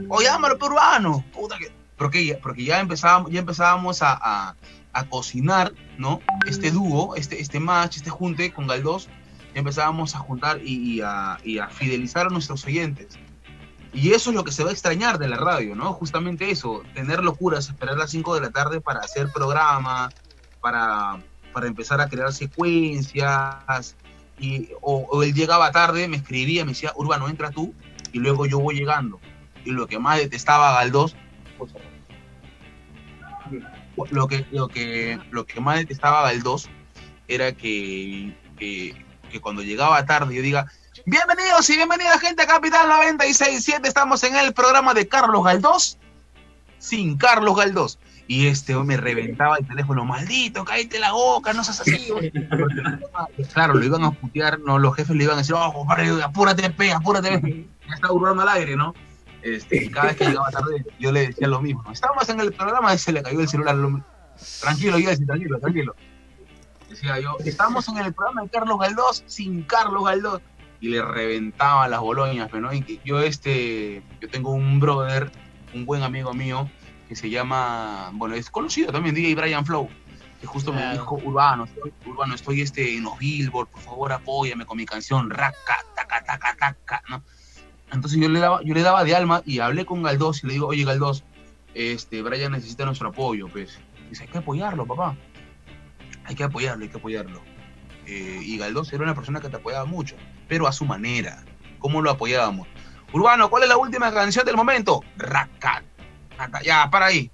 O 0.08 0.20
llámalo 0.20 0.58
por 0.58 0.72
urbano. 0.72 1.24
Puta 1.32 1.56
que... 1.58 1.72
Porque, 1.96 2.26
ya- 2.26 2.38
porque 2.40 2.64
ya 2.64 2.80
empezábamos, 2.80 3.30
ya 3.30 3.38
empezábamos 3.40 4.02
a, 4.02 4.12
a- 4.20 4.56
a 4.92 5.04
cocinar, 5.08 5.72
¿no? 5.98 6.20
Este 6.46 6.70
dúo, 6.72 7.14
este, 7.16 7.40
este 7.40 7.60
match, 7.60 7.96
este 7.98 8.10
junte 8.10 8.52
con 8.52 8.66
Galdós, 8.66 9.06
ya 9.54 9.60
empezábamos 9.60 10.14
a 10.16 10.18
juntar 10.18 10.60
y, 10.64 10.96
y 10.96 11.00
a, 11.00 11.38
y 11.44 11.58
a 11.58 11.68
fidelizar 11.68 12.26
a 12.26 12.30
nuestros 12.30 12.64
oyentes. 12.64 13.16
Y 13.94 14.12
eso 14.12 14.30
es 14.30 14.36
lo 14.36 14.42
que 14.42 14.50
se 14.50 14.64
va 14.64 14.70
a 14.70 14.72
extrañar 14.72 15.18
de 15.18 15.28
la 15.28 15.36
radio, 15.36 15.76
¿no? 15.76 15.92
Justamente 15.92 16.50
eso, 16.50 16.82
tener 16.94 17.22
locuras, 17.22 17.68
esperar 17.68 17.96
las 17.96 18.10
5 18.10 18.34
de 18.34 18.40
la 18.40 18.50
tarde 18.50 18.80
para 18.80 18.98
hacer 18.98 19.28
programa, 19.32 20.10
para, 20.60 21.22
para 21.52 21.68
empezar 21.68 22.00
a 22.00 22.08
crear 22.08 22.32
secuencias. 22.32 23.94
Y, 24.40 24.70
o, 24.80 25.22
él 25.22 25.32
llegaba 25.32 25.70
tarde, 25.70 26.08
me 26.08 26.16
escribía, 26.16 26.64
me 26.64 26.72
decía, 26.72 26.92
Urbano, 26.96 27.28
entra 27.28 27.52
tú, 27.52 27.72
y 28.12 28.18
luego 28.18 28.46
yo 28.46 28.58
voy 28.58 28.74
llegando. 28.74 29.20
Y 29.64 29.70
lo 29.70 29.86
que 29.86 30.00
más 30.00 30.18
detestaba 30.18 30.70
a 30.70 30.74
Galdós, 30.80 31.14
lo 34.10 34.26
que, 34.26 34.44
lo 34.50 34.66
que, 34.66 35.20
lo 35.30 35.46
que 35.46 35.60
más 35.60 35.78
detestaba 35.78 36.28
a 36.28 36.32
era 37.28 37.52
que, 37.52 38.34
que 38.58 39.40
cuando 39.40 39.62
llegaba 39.62 40.04
tarde 40.04 40.34
yo 40.34 40.42
diga, 40.42 40.66
bienvenidos 41.06 41.68
y 41.70 41.76
bienvenida 41.76 42.18
gente 42.18 42.42
a 42.42 42.46
Capital 42.46 42.88
96.7, 42.90 43.86
estamos 43.86 44.22
en 44.24 44.36
el 44.36 44.52
programa 44.52 44.94
de 44.94 45.06
Carlos 45.08 45.44
Galdós, 45.44 45.98
sin 46.78 47.16
Carlos 47.16 47.56
Galdós. 47.56 47.98
Y 48.26 48.46
este 48.46 48.74
me 48.76 48.96
reventaba 48.96 49.58
el 49.58 49.66
teléfono, 49.66 50.04
maldito, 50.06 50.64
cállate 50.64 50.98
la 50.98 51.12
boca, 51.12 51.52
no 51.52 51.62
seas 51.62 51.80
así. 51.82 52.08
claro, 53.52 53.74
lo 53.74 53.84
iban 53.84 54.02
a 54.04 54.12
putear, 54.12 54.58
no, 54.60 54.78
los 54.78 54.96
jefes 54.96 55.14
le 55.14 55.24
iban 55.24 55.34
a 55.36 55.38
decir, 55.38 55.54
oh, 55.58 55.72
compadre, 55.72 56.22
apúrate, 56.22 56.70
pe, 56.70 56.90
apúrate, 56.92 57.38
pe". 57.38 57.66
ya 57.86 57.94
está 57.94 58.10
burlando 58.10 58.42
al 58.42 58.48
aire, 58.48 58.76
¿no? 58.76 58.94
Este, 59.42 59.90
cada 59.90 60.06
vez 60.06 60.16
que 60.16 60.24
llegaba 60.24 60.50
tarde, 60.50 60.86
yo 60.98 61.12
le 61.12 61.26
decía 61.26 61.48
lo 61.48 61.60
mismo. 61.60 61.84
Estamos 61.92 62.26
en 62.30 62.40
el 62.40 62.54
programa 62.54 62.94
y 62.94 62.98
se 62.98 63.12
le 63.12 63.22
cayó 63.22 63.40
el 63.40 63.48
celular. 63.48 63.74
lo- 63.74 64.02
Tranquilo, 64.62 64.98
yo 64.98 65.10
decía, 65.10 65.26
tranquilo, 65.26 65.58
tranquilo. 65.60 65.94
Decía 66.88 67.20
yo, 67.20 67.36
estamos 67.44 67.86
en 67.88 67.98
el 67.98 68.14
programa 68.14 68.42
de 68.42 68.48
Carlos 68.48 68.78
Galdós 68.80 69.22
sin 69.26 69.64
Carlos 69.64 70.02
Galdós. 70.06 70.40
Y 70.80 70.88
le 70.88 71.02
reventaba 71.02 71.88
las 71.88 72.00
boloñas, 72.00 72.48
pero 72.50 72.62
¿no? 72.62 72.72
Y 72.74 73.00
yo, 73.04 73.20
este, 73.20 74.02
yo 74.20 74.28
tengo 74.28 74.50
un 74.50 74.80
brother, 74.80 75.30
un 75.72 75.86
buen 75.86 76.02
amigo 76.02 76.34
mío, 76.34 76.68
que 77.08 77.16
se 77.16 77.30
llama, 77.30 78.10
bueno, 78.14 78.34
es 78.34 78.50
conocido 78.50 78.92
también, 78.92 79.14
DJ 79.14 79.34
Brian 79.34 79.64
Flow, 79.64 79.88
que 80.40 80.46
justo 80.46 80.72
me 80.72 80.78
Claro. 80.80 80.92
dijo, 80.92 81.14
Urbano, 81.24 81.64
estoy, 81.64 81.92
Urbano, 82.06 82.34
estoy 82.34 82.60
este, 82.60 82.96
en 82.96 83.04
los 83.04 83.18
Billboard, 83.18 83.68
por 83.68 83.80
favor 83.80 84.12
apóyame 84.12 84.66
con 84.66 84.76
mi 84.76 84.84
canción, 84.84 85.30
raca, 85.30 85.78
taca, 85.94 86.22
taca, 86.24 86.56
taca, 86.58 87.02
¿no? 87.08 87.22
Entonces 87.92 88.18
yo 88.20 88.28
le 88.28 88.40
daba, 88.40 88.60
yo 88.64 88.74
le 88.74 88.82
daba 88.82 89.04
de 89.04 89.14
alma 89.14 89.42
y 89.46 89.60
hablé 89.60 89.86
con 89.86 90.02
Galdós 90.02 90.42
y 90.42 90.48
le 90.48 90.54
digo, 90.54 90.66
oye 90.66 90.84
Galdós, 90.84 91.24
este, 91.74 92.22
Brian 92.22 92.52
necesita 92.52 92.84
nuestro 92.84 93.08
apoyo, 93.08 93.48
pues. 93.48 93.78
Dice, 94.10 94.24
hay 94.24 94.28
que 94.28 94.38
apoyarlo, 94.38 94.86
papá. 94.86 95.16
Hay 96.24 96.34
que 96.34 96.44
apoyarlo, 96.44 96.84
hay 96.84 96.90
que 96.90 96.96
apoyarlo. 96.98 97.40
Eh, 98.06 98.40
y 98.42 98.56
Galdós 98.58 98.92
era 98.92 99.04
una 99.04 99.14
persona 99.14 99.40
que 99.40 99.48
te 99.48 99.56
apoyaba 99.56 99.84
mucho, 99.84 100.16
pero 100.48 100.66
a 100.66 100.72
su 100.72 100.84
manera. 100.84 101.44
¿Cómo 101.78 102.00
lo 102.02 102.10
apoyábamos? 102.10 102.66
Urbano, 103.12 103.48
¿cuál 103.50 103.62
es 103.64 103.68
la 103.68 103.76
última 103.76 104.12
canción 104.12 104.44
del 104.44 104.56
momento? 104.56 105.02
Raca, 105.16 105.82
raca, 106.36 106.62
ya, 106.62 106.88
para 106.90 107.06
ahí. 107.06 107.30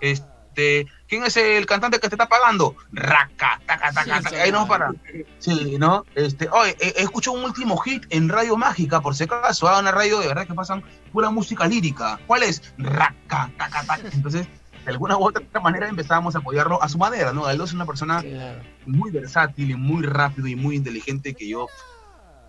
Este, 0.00 0.86
¿quién 1.08 1.24
es 1.24 1.36
el 1.36 1.66
cantante 1.66 1.98
que 2.00 2.08
te 2.08 2.14
está 2.14 2.28
pagando? 2.28 2.74
Raca, 2.92 3.60
taca, 3.66 3.92
taca, 3.92 4.18
Sí, 4.18 4.24
taca. 4.24 4.42
Ahí 4.42 4.52
no 4.52 4.66
para. 4.66 4.90
Sí, 5.38 5.76
¿no? 5.78 6.04
Este, 6.14 6.48
oye, 6.50 6.76
he, 6.80 6.88
he 7.00 7.02
escuchado 7.02 7.36
un 7.36 7.44
último 7.44 7.76
hit 7.78 8.04
en 8.10 8.28
Radio 8.28 8.56
Mágica, 8.56 9.00
por 9.00 9.14
si 9.14 9.24
acaso, 9.24 9.68
hagan 9.68 9.82
una 9.84 9.92
radio 9.92 10.18
de 10.18 10.28
verdad 10.28 10.46
que 10.46 10.54
pasan 10.54 10.82
pura 11.12 11.30
música 11.30 11.66
lírica. 11.66 12.18
¿Cuál 12.26 12.42
es? 12.42 12.74
Raca, 12.78 13.50
taca, 13.56 13.82
taca. 13.84 14.08
Entonces, 14.12 14.46
de 14.84 14.90
alguna 14.90 15.16
u 15.18 15.24
otra 15.26 15.42
manera 15.60 15.88
empezábamos 15.88 16.34
a 16.34 16.38
apoyarlo 16.38 16.82
a 16.82 16.88
su 16.88 16.98
manera, 16.98 17.32
¿no? 17.32 17.46
Aldo 17.46 17.64
es 17.64 17.72
una 17.72 17.86
persona 17.86 18.22
Claro. 18.22 18.60
muy 18.86 19.10
versátil 19.10 19.70
y 19.70 19.74
muy 19.74 20.04
rápido 20.04 20.46
y 20.48 20.56
muy 20.56 20.76
inteligente 20.76 21.34
que 21.34 21.48
yo 21.48 21.68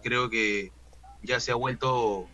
creo 0.02 0.30
que 0.30 0.72
ya 1.24 1.40
se 1.40 1.52
ha 1.52 1.56
vuelto, 1.56 2.20
o 2.20 2.30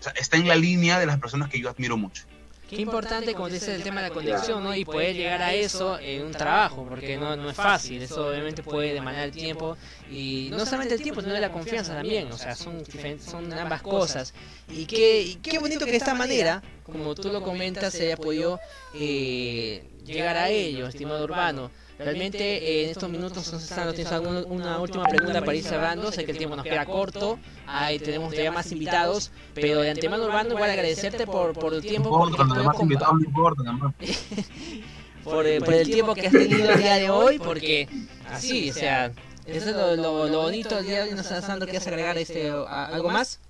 sea, 0.00 0.12
está 0.12 0.36
en 0.36 0.48
la 0.48 0.56
línea 0.56 0.98
de 0.98 1.06
las 1.06 1.18
personas 1.18 1.48
que 1.48 1.60
yo 1.60 1.68
admiro 1.70 1.96
mucho. 1.96 2.24
qué 2.68 2.80
importante, 2.80 3.34
como 3.34 3.48
dice 3.50 3.74
el 3.74 3.82
tema 3.82 4.00
de 4.00 4.08
la 4.08 4.14
conexión, 4.14 4.64
¿no? 4.64 4.74
Y 4.74 4.84
poder 4.84 5.14
llegar 5.14 5.42
a 5.42 5.52
eso 5.52 5.98
en 5.98 6.24
un 6.26 6.32
trabajo, 6.32 6.86
porque 6.88 7.18
no, 7.18 7.36
no 7.36 7.50
es 7.50 7.56
fácil, 7.56 8.00
eso 8.02 8.28
obviamente 8.28 8.62
puede 8.62 8.94
demandar 8.94 9.24
el 9.24 9.32
tiempo, 9.32 9.76
y 10.10 10.48
no 10.52 10.64
solamente 10.64 10.94
el 10.94 11.02
tiempo, 11.02 11.20
sino 11.20 11.38
la 11.38 11.52
confianza 11.52 11.94
también, 11.94 12.32
o 12.32 12.38
sea, 12.38 12.54
son, 12.54 12.82
son 13.20 13.52
ambas 13.52 13.82
cosas. 13.82 14.32
Y 14.68 14.86
qué, 14.86 15.22
y 15.22 15.34
qué 15.36 15.58
bonito 15.58 15.84
que 15.84 15.92
de 15.92 15.98
esta 15.98 16.14
manera, 16.14 16.62
como 16.82 17.14
tú 17.14 17.30
lo 17.30 17.42
comentas, 17.42 17.92
se 17.92 18.06
haya 18.06 18.16
podido 18.16 18.58
eh, 18.94 19.84
llegar 20.04 20.36
a 20.36 20.48
ello, 20.48 20.86
estimado 20.86 21.24
Urbano. 21.24 21.70
Realmente 22.04 22.38
eh, 22.56 22.84
en 22.84 22.90
estos 22.90 23.08
minutos, 23.08 23.44
Sandro, 23.44 23.92
¿tienes 23.94 24.12
alguna 24.12 24.40
una 24.46 24.78
última 24.80 25.04
pregunta 25.04 25.40
para 25.40 25.54
ir 25.54 25.64
cerrando? 25.64 26.10
Sé 26.12 26.24
que 26.24 26.32
el 26.32 26.38
tiempo 26.38 26.56
nos 26.56 26.64
queda 26.64 26.84
corto, 26.86 27.38
ahí 27.66 27.98
tenemos 27.98 28.34
ya 28.34 28.50
más 28.52 28.70
invitados, 28.72 29.30
pero 29.54 29.80
de 29.80 29.90
antemano, 29.90 30.24
Urbano, 30.24 30.50
igual 30.54 30.70
agradecerte 30.70 31.26
por, 31.26 31.52
por 31.52 31.74
el 31.74 31.82
tiempo. 31.82 32.10
No 32.10 32.24
importa, 32.26 32.44
los 32.44 32.56
demás 32.58 32.80
invitados 32.80 33.14
no 33.14 33.24
importa, 33.24 33.62
nada 33.62 33.94
por, 35.24 35.46
eh, 35.46 35.60
por 35.60 35.74
el 35.74 35.86
tiempo 35.86 36.14
que 36.14 36.26
has 36.26 36.32
tenido 36.32 36.70
el 36.70 36.78
día 36.78 36.94
de 36.96 37.10
hoy, 37.10 37.38
porque 37.38 37.88
así, 38.30 38.70
o 38.70 38.74
sea, 38.74 39.12
eso 39.46 39.70
es 39.70 39.76
lo, 39.76 39.96
lo, 39.96 40.26
lo 40.28 40.42
bonito 40.42 40.74
del 40.76 40.86
día 40.86 41.04
de 41.04 41.10
hoy. 41.10 41.16
No 41.16 41.22
sé, 41.22 41.40
Sandro, 41.42 41.66
¿quieres 41.68 41.86
agregar 41.86 42.18
este, 42.18 42.50
a- 42.50 42.86
algo 42.86 43.10
más? 43.10 43.40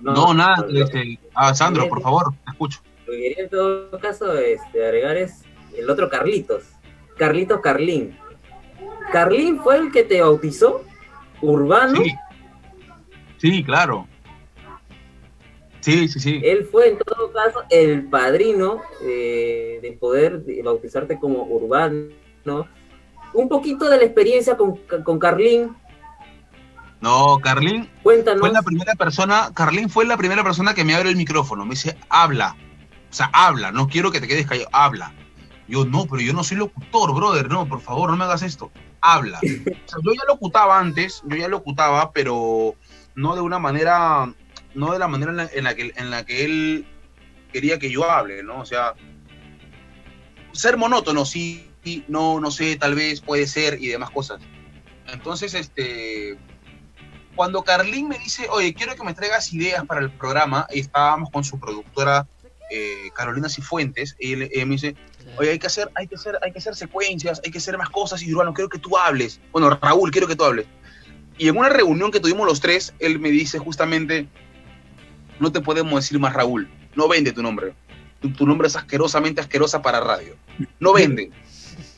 No, 0.00 0.34
nada, 0.34 0.66
este, 0.74 1.18
ah, 1.34 1.54
Sandro, 1.54 1.88
por 1.88 2.02
favor, 2.02 2.34
te 2.44 2.50
escucho. 2.50 2.80
Lo 3.06 3.12
que 3.12 3.18
quería 3.20 3.44
en 3.44 3.48
todo 3.50 3.98
caso 4.00 4.36
este, 4.36 4.84
agregar 4.84 5.16
es 5.16 5.42
el 5.76 5.88
otro 5.88 6.10
Carlitos. 6.10 6.64
Carlitos 7.16 7.60
Carlín. 7.60 8.16
Carlín 9.12 9.60
fue 9.60 9.78
el 9.78 9.92
que 9.92 10.02
te 10.02 10.20
bautizó, 10.20 10.82
Urbano. 11.40 11.96
Sí, 12.02 12.14
sí, 13.38 13.64
claro. 13.64 14.08
Sí, 15.80 16.08
sí, 16.08 16.18
sí. 16.18 16.40
Él 16.42 16.66
fue 16.70 16.88
en 16.88 16.98
todo 16.98 17.30
caso 17.30 17.62
el 17.68 18.08
padrino 18.08 18.80
eh, 19.02 19.80
de 19.82 19.92
poder 19.92 20.42
de 20.42 20.62
bautizarte 20.62 21.18
como 21.18 21.42
Urbano. 21.44 22.08
Un 23.34 23.48
poquito 23.48 23.88
de 23.90 23.98
la 23.98 24.04
experiencia 24.04 24.56
con, 24.56 24.76
con 25.04 25.18
Carlín. 25.18 25.76
No, 27.00 27.38
Carlín 27.42 27.90
Cuéntanos. 28.02 28.40
fue 28.40 28.50
la 28.50 28.62
primera 28.62 28.94
persona, 28.94 29.50
Carlín 29.52 29.90
fue 29.90 30.06
la 30.06 30.16
primera 30.16 30.42
persona 30.42 30.72
que 30.72 30.84
me 30.84 30.94
abre 30.94 31.10
el 31.10 31.16
micrófono. 31.16 31.66
Me 31.66 31.72
dice, 31.72 31.98
habla. 32.08 32.56
O 33.10 33.14
sea, 33.14 33.28
habla, 33.34 33.70
no 33.70 33.86
quiero 33.86 34.10
que 34.10 34.20
te 34.20 34.26
quedes 34.26 34.46
callado, 34.46 34.70
habla. 34.72 35.12
Yo, 35.66 35.84
no, 35.84 36.06
pero 36.06 36.20
yo 36.20 36.32
no 36.32 36.44
soy 36.44 36.58
locutor, 36.58 37.14
brother, 37.14 37.48
no, 37.48 37.66
por 37.66 37.80
favor, 37.80 38.10
no 38.10 38.16
me 38.16 38.24
hagas 38.24 38.42
esto. 38.42 38.70
Habla. 39.00 39.40
Yo 39.42 40.12
ya 40.12 40.22
locutaba 40.28 40.78
antes, 40.78 41.22
yo 41.26 41.36
ya 41.36 41.48
locutaba, 41.48 42.12
pero 42.12 42.74
no 43.14 43.34
de 43.34 43.40
una 43.40 43.58
manera, 43.58 44.32
no 44.74 44.92
de 44.92 44.98
la 44.98 45.08
manera 45.08 45.48
en 45.52 45.64
la, 45.64 45.74
que, 45.74 45.92
en 45.96 46.10
la 46.10 46.24
que 46.26 46.44
él 46.44 46.86
quería 47.52 47.78
que 47.78 47.90
yo 47.90 48.10
hable, 48.10 48.42
¿no? 48.42 48.60
O 48.60 48.66
sea, 48.66 48.94
ser 50.52 50.76
monótono, 50.76 51.24
sí, 51.24 51.70
no, 52.08 52.40
no 52.40 52.50
sé, 52.50 52.76
tal 52.76 52.94
vez 52.94 53.20
puede 53.20 53.46
ser 53.46 53.80
y 53.80 53.88
demás 53.88 54.10
cosas. 54.10 54.40
Entonces, 55.06 55.54
este, 55.54 56.36
cuando 57.34 57.62
Carlín 57.62 58.08
me 58.08 58.18
dice, 58.18 58.48
oye, 58.50 58.74
quiero 58.74 58.94
que 58.94 59.04
me 59.04 59.14
traigas 59.14 59.52
ideas 59.52 59.84
para 59.86 60.00
el 60.00 60.10
programa, 60.10 60.66
estábamos 60.70 61.30
con 61.30 61.44
su 61.44 61.58
productora 61.58 62.26
eh, 62.70 63.10
Carolina 63.14 63.48
Cifuentes, 63.48 64.16
y 64.18 64.32
él 64.32 64.66
me 64.66 64.74
dice, 64.74 64.96
oye, 65.36 65.50
hay 65.50 65.58
que 65.58 65.66
hacer, 65.66 65.90
hay 65.94 66.06
que 66.06 66.14
hacer, 66.14 66.38
hay 66.42 66.52
que 66.52 66.58
hacer 66.58 66.74
secuencias, 66.74 67.40
hay 67.44 67.50
que 67.50 67.58
hacer 67.58 67.76
más 67.78 67.90
cosas, 67.90 68.22
y 68.22 68.32
Urbano, 68.32 68.54
quiero 68.54 68.68
que 68.68 68.78
tú 68.78 68.96
hables. 68.96 69.40
Bueno, 69.52 69.70
Raúl, 69.70 70.10
quiero 70.10 70.26
que 70.26 70.36
tú 70.36 70.44
hables. 70.44 70.66
Y 71.36 71.48
en 71.48 71.56
una 71.56 71.68
reunión 71.68 72.10
que 72.10 72.20
tuvimos 72.20 72.46
los 72.46 72.60
tres, 72.60 72.94
él 72.98 73.18
me 73.18 73.30
dice 73.30 73.58
justamente, 73.58 74.28
no 75.40 75.50
te 75.50 75.60
podemos 75.60 75.94
decir 75.94 76.18
más 76.18 76.32
Raúl, 76.32 76.68
no 76.94 77.08
vende 77.08 77.32
tu 77.32 77.42
nombre. 77.42 77.74
Tu, 78.20 78.32
tu 78.32 78.46
nombre 78.46 78.68
es 78.68 78.76
asquerosamente 78.76 79.40
asquerosa 79.40 79.82
para 79.82 80.00
radio. 80.00 80.36
No 80.78 80.92
vende. 80.92 81.30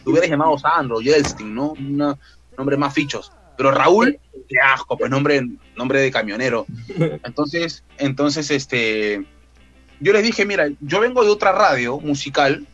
Te 0.03 0.11
hubieras 0.11 0.31
llamado 0.31 0.59
Sandro, 0.59 1.01
Yeltsin, 1.01 1.55
¿no? 1.55 1.73
Un 1.73 2.17
nombre 2.57 2.77
más 2.77 2.95
fichos. 2.95 3.33
Pero 3.57 3.71
Raúl, 3.71 4.19
qué 4.49 4.59
asco, 4.61 4.97
pues 4.97 5.11
nombre, 5.11 5.43
nombre 5.77 6.01
de 6.01 6.11
camionero. 6.11 6.67
Entonces, 7.25 7.85
entonces, 7.99 8.51
este, 8.51 9.27
yo 10.01 10.13
les 10.13 10.23
dije, 10.23 10.45
mira, 10.45 10.69
yo 10.81 11.01
vengo 11.01 11.25
de 11.25 11.31
otra 11.31 11.53
radio 11.53 11.99
musical, 11.99 12.67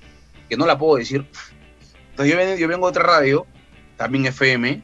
que 0.53 0.59
no 0.59 0.67
la 0.67 0.77
puedo 0.77 0.99
decir. 0.99 1.25
Entonces 2.11 2.31
yo 2.31 2.39
vengo, 2.39 2.57
yo 2.57 2.69
vengo 2.69 2.87
otra 2.87 3.03
radio, 3.03 3.47
también 3.97 4.27
FM, 4.27 4.83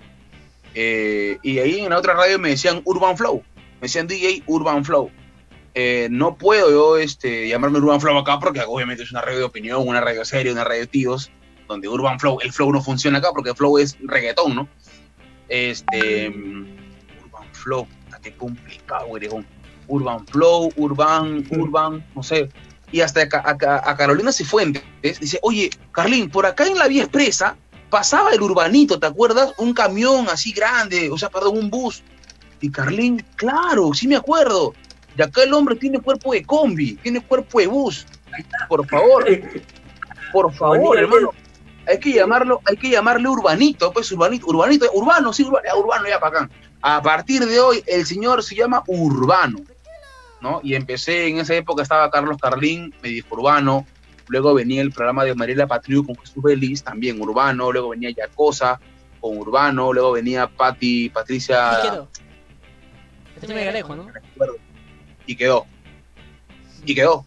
eh, 0.74 1.36
y 1.42 1.58
ahí 1.58 1.80
en 1.80 1.90
la 1.90 1.98
otra 1.98 2.14
radio 2.14 2.38
me 2.38 2.48
decían 2.48 2.80
Urban 2.86 3.18
Flow, 3.18 3.42
me 3.54 3.82
decían 3.82 4.06
DJ 4.06 4.44
Urban 4.46 4.82
Flow. 4.82 5.10
Eh, 5.74 6.08
no 6.10 6.38
puedo 6.38 6.70
yo 6.70 6.96
este, 6.96 7.48
llamarme 7.48 7.80
Urban 7.80 8.00
Flow 8.00 8.16
acá 8.16 8.38
porque 8.38 8.62
obviamente 8.66 9.02
es 9.02 9.10
una 9.10 9.20
radio 9.20 9.40
de 9.40 9.44
opinión, 9.44 9.86
una 9.86 10.00
radio 10.00 10.24
seria, 10.24 10.52
una 10.52 10.64
radio 10.64 10.80
de 10.80 10.86
tíos, 10.86 11.30
donde 11.68 11.86
Urban 11.86 12.18
Flow, 12.18 12.38
el 12.40 12.50
flow 12.50 12.72
no 12.72 12.80
funciona 12.80 13.18
acá 13.18 13.28
porque 13.34 13.50
el 13.50 13.56
flow 13.56 13.76
es 13.76 13.98
reggaetón, 14.00 14.54
¿no? 14.54 14.68
Este. 15.50 16.28
Urban 16.28 17.46
Flow, 17.52 17.86
qué 18.22 18.32
complicado. 18.32 19.08
Urban 19.86 20.26
Flow, 20.28 20.72
Urban, 20.76 21.46
Urban, 21.50 22.06
no 22.16 22.22
sé. 22.22 22.48
Y 22.90 23.00
hasta 23.02 23.22
acá, 23.22 23.42
acá- 23.44 23.82
a 23.84 23.96
Carolina 23.96 24.32
Cifuentes 24.32 24.82
dice: 25.02 25.38
Oye, 25.42 25.70
Carlín, 25.92 26.30
por 26.30 26.46
acá 26.46 26.66
en 26.66 26.78
la 26.78 26.88
vía 26.88 27.02
expresa 27.02 27.56
pasaba 27.90 28.30
el 28.32 28.42
urbanito, 28.42 28.98
¿te 28.98 29.06
acuerdas? 29.06 29.52
Un 29.58 29.72
camión 29.74 30.26
así 30.30 30.52
grande, 30.52 31.10
o 31.10 31.16
sea, 31.18 31.30
perdón, 31.30 31.58
un 31.58 31.70
bus. 31.70 32.02
Y 32.60 32.70
Carlín, 32.70 33.24
claro, 33.36 33.92
sí 33.94 34.08
me 34.08 34.16
acuerdo. 34.16 34.74
Y 35.16 35.22
acá 35.22 35.42
el 35.42 35.52
hombre 35.54 35.74
tiene 35.76 36.00
cuerpo 36.00 36.32
de 36.32 36.42
combi, 36.44 36.94
tiene 36.96 37.20
cuerpo 37.20 37.60
de 37.60 37.66
bus. 37.66 38.06
Por 38.68 38.86
favor, 38.88 39.24
por 40.32 40.52
favor, 40.54 40.98
hermano. 40.98 41.30
Hay 41.86 41.98
que 41.98 42.12
llamarlo, 42.12 42.60
hay 42.66 42.76
que 42.76 42.90
llamarle 42.90 43.28
urbanito, 43.28 43.90
pues 43.92 44.12
urbanito, 44.12 44.46
urbanito, 44.46 44.90
urbano, 44.92 45.32
sí, 45.32 45.42
urbano, 45.42 45.64
ya, 45.66 45.74
urbano 45.74 46.06
ya 46.08 46.20
para 46.20 46.40
acá. 46.40 46.50
A 46.82 47.00
partir 47.02 47.46
de 47.46 47.58
hoy, 47.58 47.82
el 47.86 48.04
señor 48.04 48.42
se 48.42 48.54
llama 48.54 48.84
Urbano, 48.86 49.58
¿no? 50.40 50.60
Y 50.62 50.74
empecé, 50.74 51.28
en 51.28 51.38
esa 51.38 51.54
época 51.54 51.82
estaba 51.82 52.10
Carlos 52.10 52.36
Carlín, 52.40 52.94
me 53.02 53.08
dijo 53.08 53.34
Urbano, 53.34 53.86
luego 54.28 54.54
venía 54.54 54.82
el 54.82 54.92
programa 54.92 55.24
de 55.24 55.34
Mariela 55.34 55.66
Patriu 55.66 56.04
con 56.04 56.16
Jesús 56.16 56.42
Belis, 56.42 56.82
también 56.82 57.20
Urbano, 57.20 57.72
luego 57.72 57.90
venía 57.90 58.10
Yacosa 58.10 58.80
con 59.20 59.36
Urbano, 59.38 59.92
luego 59.92 60.12
venía 60.12 60.46
Pati, 60.46 61.08
Patricia, 61.10 61.80
¿Qué 61.82 61.88
quedó? 61.90 62.08
Este 63.40 63.54
me 63.54 63.64
Galejo, 63.64 63.94
¿no? 63.96 64.06
y 65.26 65.36
quedó, 65.36 65.66
y 66.84 66.94
quedó, 66.94 67.26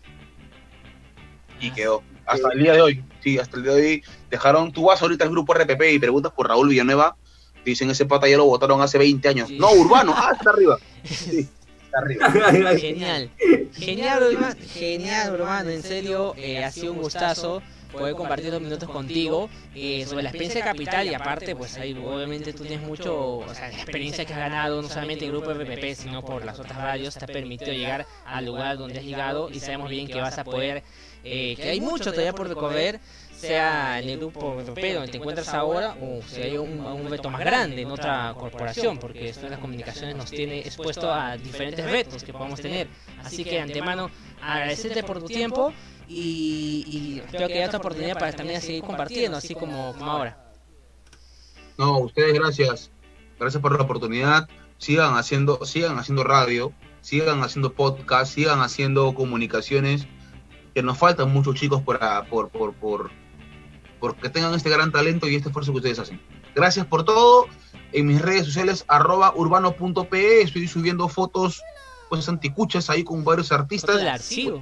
y 1.60 1.72
quedó, 1.72 2.04
hasta 2.26 2.50
el 2.54 2.60
día 2.60 2.74
de 2.74 2.82
hoy, 2.82 3.04
sí, 3.22 3.38
hasta 3.38 3.58
el 3.58 3.64
día 3.64 3.74
de 3.74 3.82
hoy, 3.82 4.04
dejaron, 4.30 4.72
tú 4.72 4.86
vas 4.86 5.02
ahorita 5.02 5.24
al 5.24 5.30
grupo 5.32 5.54
RPP 5.54 5.82
y 5.92 6.00
preguntas 6.00 6.32
por 6.32 6.48
Raúl 6.48 6.70
Villanueva, 6.70 7.16
dicen 7.64 7.90
ese 7.92 8.06
pata 8.06 8.28
ya 8.28 8.38
lo 8.38 8.46
votaron 8.46 8.82
hace 8.82 8.98
20 8.98 9.28
años, 9.28 9.50
Sí. 9.50 9.58
no, 9.60 9.72
Urbano, 9.72 10.14
ah, 10.16 10.32
está 10.36 10.50
arriba, 10.50 10.78
sí, 11.04 11.48
arriba. 11.94 12.78
Genial. 12.78 13.30
Genial, 13.74 14.24
Urbano. 14.34 14.56
Genial, 14.74 15.34
Urbano. 15.34 15.70
En 15.70 15.84
serio, 15.84 16.34
eh, 16.38 16.64
ha 16.64 16.72
sido 16.72 16.94
un 16.94 17.00
gustazo 17.00 17.62
poder 17.92 18.16
compartir 18.16 18.52
dos 18.52 18.62
minutos 18.62 18.90
contigo 18.90 19.50
eh, 19.76 20.06
sobre 20.08 20.24
la 20.24 20.30
experiencia 20.30 20.62
de 20.62 20.68
Capital 20.68 21.08
y 21.08 21.14
aparte, 21.14 21.56
pues 21.56 21.78
ahí 21.78 21.94
obviamente 21.94 22.54
tú 22.54 22.64
tienes 22.64 22.88
mucho, 22.88 23.40
o 23.40 23.54
sea, 23.54 23.70
la 23.70 23.76
experiencia 23.76 24.26
que 24.26 24.34
has 24.34 24.40
ganado, 24.40 24.82
no 24.82 24.88
solamente 24.88 25.26
el 25.26 25.32
grupo 25.32 25.54
RPP, 25.54 25.96
sino 25.96 26.24
por 26.24 26.46
las 26.46 26.60
otras 26.60 26.78
radios, 26.78 27.16
te 27.16 27.26
ha 27.26 27.28
permitido 27.28 27.74
llegar 27.74 28.06
al 28.26 28.46
lugar 28.46 28.78
donde 28.78 29.00
has 29.00 29.06
llegado 29.06 29.50
y 29.50 29.60
sabemos 29.60 29.90
bien 29.90 30.08
que 30.08 30.22
vas 30.22 30.38
a 30.38 30.44
poder, 30.44 30.84
eh, 31.24 31.56
que 31.56 31.70
hay 31.70 31.82
mucho 31.82 32.12
todavía 32.12 32.34
por 32.34 32.48
recorrer, 32.48 33.00
sea 33.42 34.00
en 34.00 34.10
el 34.10 34.18
grupo 34.18 34.60
RPP 34.60 34.94
donde 34.94 35.08
te 35.12 35.18
encuentras 35.18 35.54
ahora 35.54 35.96
o 36.02 36.22
si 36.22 36.42
hay 36.42 36.58
un, 36.58 36.80
un 36.80 37.10
reto 37.10 37.30
más 37.30 37.42
grande 37.42 37.82
en 37.82 37.92
otra 37.92 38.34
corporación, 38.38 38.98
porque 38.98 39.30
esto 39.30 39.44
de 39.44 39.52
las 39.52 39.60
comunicaciones 39.60 40.16
nos 40.16 40.30
tiene 40.30 40.60
expuesto 40.60 41.12
a 41.12 41.38
diferentes 41.38 41.90
retos 41.90 42.24
que 42.24 42.34
podemos 42.34 42.62
tener. 42.62 42.88
Así 43.24 43.44
que 43.44 43.60
antemano 43.60 44.10
agradecerte 44.42 45.04
por 45.04 45.20
tu 45.20 45.26
tiempo 45.26 45.74
y, 46.08 47.22
espero 47.24 47.48
que 47.48 47.54
haya 47.56 47.68
otra 47.68 47.80
oportunidad 47.80 48.20
para 48.20 48.34
también 48.34 48.62
seguir 48.62 48.84
compartiendo, 48.84 49.38
así 49.38 49.56
como, 49.56 49.94
como 49.94 50.12
ahora. 50.12 50.38
No, 51.78 52.00
ustedes 52.00 52.34
gracias. 52.34 52.92
Gracias 53.40 53.62
por 53.62 53.76
la 53.76 53.84
oportunidad. 53.84 54.48
Sigan 54.78 55.16
haciendo, 55.16 55.64
sigan 55.66 55.98
haciendo 55.98 56.24
radio, 56.24 56.74
sigan 57.02 57.44
haciendo 57.44 57.74
podcast, 57.74 58.34
sigan 58.34 58.62
haciendo 58.62 59.14
comunicaciones. 59.14 60.08
Que 60.74 60.84
nos 60.84 60.98
faltan 60.98 61.32
muchos 61.32 61.56
chicos 61.56 61.82
por, 61.82 62.00
por, 62.30 62.50
por, 62.50 62.74
por 62.74 63.12
que 64.22 64.30
tengan 64.30 64.54
este 64.54 64.70
gran 64.70 64.92
talento 64.92 65.28
y 65.28 65.36
este 65.36 65.50
esfuerzo 65.50 65.72
que 65.72 65.78
ustedes 65.78 66.00
hacen. 66.00 66.20
Gracias 66.56 66.86
por 66.86 67.06
todo. 67.06 67.48
En 67.94 68.08
mis 68.08 68.22
redes 68.22 68.46
sociales, 68.46 68.86
arroba 68.88 69.34
urbano.pe, 69.36 70.42
estoy 70.42 70.68
subiendo 70.68 71.08
fotos, 71.10 71.62
pues 72.10 72.28
anticuchas 72.28 72.90
ahí 72.90 73.04
con 73.04 73.24
varios 73.24 73.52
artistas. 73.52 73.92
Foto 73.92 73.98
del 74.00 74.08
archivo. 74.08 74.62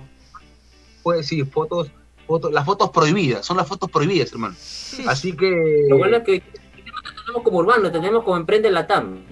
Pues 1.04 1.28
sí, 1.28 1.44
fotos, 1.44 1.92
fotos, 2.28 2.52
las 2.52 2.66
fotos 2.66 2.90
prohibidas, 2.90 3.46
son 3.46 3.58
las 3.58 3.68
fotos 3.68 3.90
prohibidas, 3.90 4.32
hermano. 4.32 4.56
Así 5.08 5.34
que. 5.34 5.86
Lo 5.90 5.98
bueno 5.98 6.18
es 6.18 6.24
que 6.24 6.44
tenemos 7.26 7.44
como 7.44 7.60
urbano, 7.60 7.92
te 7.92 8.00
tenemos 8.00 8.24
como 8.24 8.38
Emprende 8.38 8.72
la 8.72 8.88
TAM. 8.88 9.24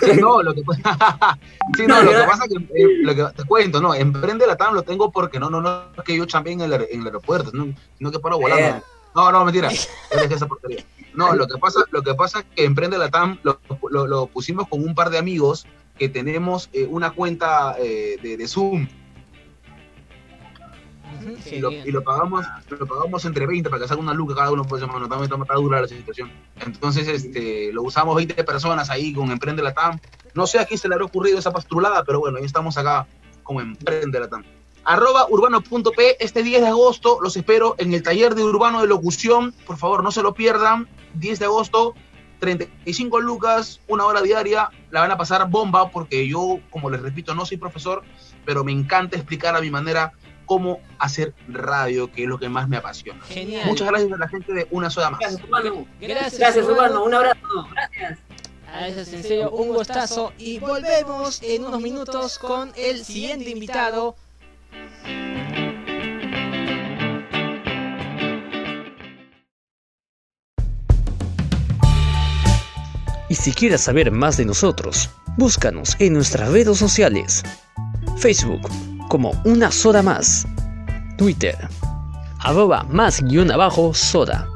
Sí, 0.00 0.16
no, 0.20 0.42
lo 0.42 0.54
que, 0.54 0.62
sí, 1.76 1.86
no, 1.86 2.02
lo 2.02 2.10
que 2.10 2.24
pasa 2.26 2.44
es 2.44 2.50
que, 2.50 2.82
eh, 2.82 2.98
lo 3.02 3.14
que 3.14 3.24
te 3.36 3.44
cuento, 3.44 3.80
no, 3.80 3.94
Emprende 3.94 4.46
la 4.46 4.56
TAM 4.56 4.74
lo 4.74 4.82
tengo 4.82 5.10
porque 5.10 5.38
no, 5.38 5.50
no, 5.50 5.60
no, 5.60 5.84
es 5.96 6.04
que 6.04 6.16
yo 6.16 6.26
champié 6.26 6.52
en 6.52 6.62
el, 6.62 6.72
en 6.72 7.00
el 7.00 7.06
aeropuerto, 7.06 7.50
no, 7.52 7.72
sino 7.98 8.10
que 8.10 8.18
paro 8.18 8.38
volando. 8.38 8.84
No, 9.14 9.30
no, 9.30 9.44
mentira. 9.44 9.70
esa 10.30 10.46
porquería. 10.46 10.84
No, 11.14 11.34
lo 11.34 11.46
que 11.46 11.58
pasa, 11.58 11.80
lo 11.90 12.02
que 12.02 12.14
pasa 12.14 12.40
es 12.40 12.46
que 12.54 12.64
Emprende 12.64 12.96
la 12.96 13.10
TAM 13.10 13.38
lo, 13.42 13.60
lo, 13.90 14.06
lo 14.06 14.26
pusimos 14.26 14.66
con 14.68 14.82
un 14.82 14.94
par 14.94 15.10
de 15.10 15.18
amigos 15.18 15.66
que 15.98 16.08
tenemos 16.08 16.70
eh, 16.72 16.86
una 16.88 17.10
cuenta 17.10 17.76
eh, 17.78 18.16
de, 18.22 18.36
de 18.36 18.48
Zoom 18.48 18.88
y 21.50 21.58
lo, 21.58 21.72
y 21.72 21.90
lo 21.90 22.02
pagamos 22.02 22.46
lo 22.68 22.86
pagamos 22.86 23.24
entre 23.24 23.46
20 23.46 23.70
para 23.70 23.82
que 23.82 23.88
salga 23.88 24.02
una 24.02 24.14
luca 24.14 24.34
cada 24.34 24.50
uno 24.50 24.64
pues 24.64 24.82
hermano 24.82 25.08
también 25.08 25.30
está, 25.30 25.42
está 25.42 25.54
dura 25.54 25.80
la 25.80 25.88
situación. 25.88 26.30
Entonces 26.64 27.08
este 27.08 27.72
lo 27.72 27.82
usamos 27.82 28.16
20 28.16 28.42
personas 28.44 28.90
ahí 28.90 29.12
con 29.12 29.30
Emprende 29.30 29.62
la 29.62 29.74
TAM 29.74 29.98
no 30.34 30.46
sé 30.46 30.58
a 30.58 30.64
quién 30.64 30.78
se 30.78 30.88
le 30.88 30.94
habrá 30.94 31.06
ocurrido 31.06 31.38
esa 31.38 31.52
pastrulada 31.52 32.04
pero 32.04 32.20
bueno 32.20 32.38
ahí 32.38 32.44
estamos 32.44 32.76
acá 32.78 33.06
como 33.42 33.60
Emprende 33.60 34.20
la 34.20 34.28
TAM 34.28 34.44
arroba 34.84 35.26
urbano.p 35.28 36.16
este 36.18 36.42
10 36.42 36.62
de 36.62 36.68
agosto 36.68 37.18
los 37.22 37.36
espero 37.36 37.74
en 37.78 37.92
el 37.92 38.02
taller 38.02 38.34
de 38.34 38.44
urbano 38.44 38.80
de 38.80 38.88
locución. 38.88 39.54
Por 39.66 39.76
favor 39.76 40.02
no 40.02 40.10
se 40.10 40.22
lo 40.22 40.34
pierdan. 40.34 40.88
10 41.14 41.38
de 41.38 41.44
agosto 41.44 41.94
35 42.42 43.20
lucas, 43.20 43.80
una 43.86 44.04
hora 44.04 44.20
diaria, 44.20 44.68
la 44.90 45.00
van 45.00 45.12
a 45.12 45.16
pasar 45.16 45.48
bomba 45.48 45.90
porque 45.90 46.26
yo, 46.26 46.58
como 46.70 46.90
les 46.90 47.00
repito, 47.00 47.36
no 47.36 47.46
soy 47.46 47.56
profesor, 47.56 48.02
pero 48.44 48.64
me 48.64 48.72
encanta 48.72 49.16
explicar 49.16 49.54
a 49.54 49.60
mi 49.60 49.70
manera 49.70 50.12
cómo 50.52 50.80
hacer 50.98 51.32
radio, 51.48 52.12
que 52.12 52.24
es 52.24 52.28
lo 52.28 52.38
que 52.38 52.50
más 52.50 52.68
me 52.68 52.76
apasiona. 52.76 53.24
Genial. 53.24 53.66
Muchas 53.66 53.88
gracias 53.88 54.12
a 54.12 54.18
la 54.18 54.28
gente 54.28 54.52
de 54.52 54.68
Una 54.70 54.90
Soda 54.90 55.08
Más. 55.08 55.20
Gracias, 55.20 55.42
Urbano. 55.44 55.86
Gracias, 55.98 56.38
Gracias, 56.38 56.66
Urbano. 56.66 57.04
Un 57.04 57.14
abrazo. 57.14 57.68
Gracias. 57.72 58.18
Gracias, 58.66 59.12
en 59.14 59.22
serio, 59.22 59.50
un 59.50 59.68
gustazo. 59.68 60.34
Y 60.36 60.58
volvemos 60.58 61.42
en 61.42 61.64
unos 61.64 61.80
minutos 61.80 62.38
con 62.38 62.70
el 62.76 63.02
siguiente 63.02 63.48
invitado. 63.48 64.14
Y 73.30 73.34
si 73.34 73.52
quieres 73.54 73.80
saber 73.80 74.10
más 74.10 74.36
de 74.36 74.44
nosotros, 74.44 75.08
búscanos 75.38 75.96
en 75.98 76.12
nuestras 76.12 76.50
redes 76.50 76.76
sociales. 76.76 77.42
Facebook 78.18 78.68
como 79.12 79.38
una 79.44 79.70
soda 79.70 80.00
más. 80.02 80.46
Twitter 81.18 81.54
arroba 82.38 82.82
más 82.84 83.20
guion 83.20 83.50
abajo 83.50 83.92
soda. 83.92 84.48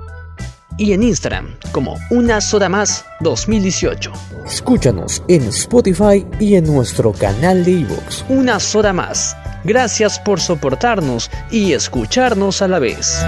Y 0.79 0.95
en 0.95 1.03
Instagram 1.03 1.55
como 1.73 1.99
una 2.09 2.41
soda 2.41 2.71
más 2.71 3.05
2018. 3.21 4.11
Escúchanos 4.47 5.23
en 5.29 5.43
Spotify 5.49 6.27
y 6.41 6.55
en 6.55 6.65
nuestro 6.65 7.13
canal 7.13 7.67
de 7.67 7.73
iVoox. 7.73 8.25
Una 8.31 8.59
soda 8.59 8.95
más. 8.95 9.37
Gracias 9.65 10.19
por 10.21 10.41
soportarnos 10.41 11.31
y 11.51 11.75
escucharnos 11.75 12.63
a 12.63 12.69
la 12.69 12.79
vez. 12.79 13.23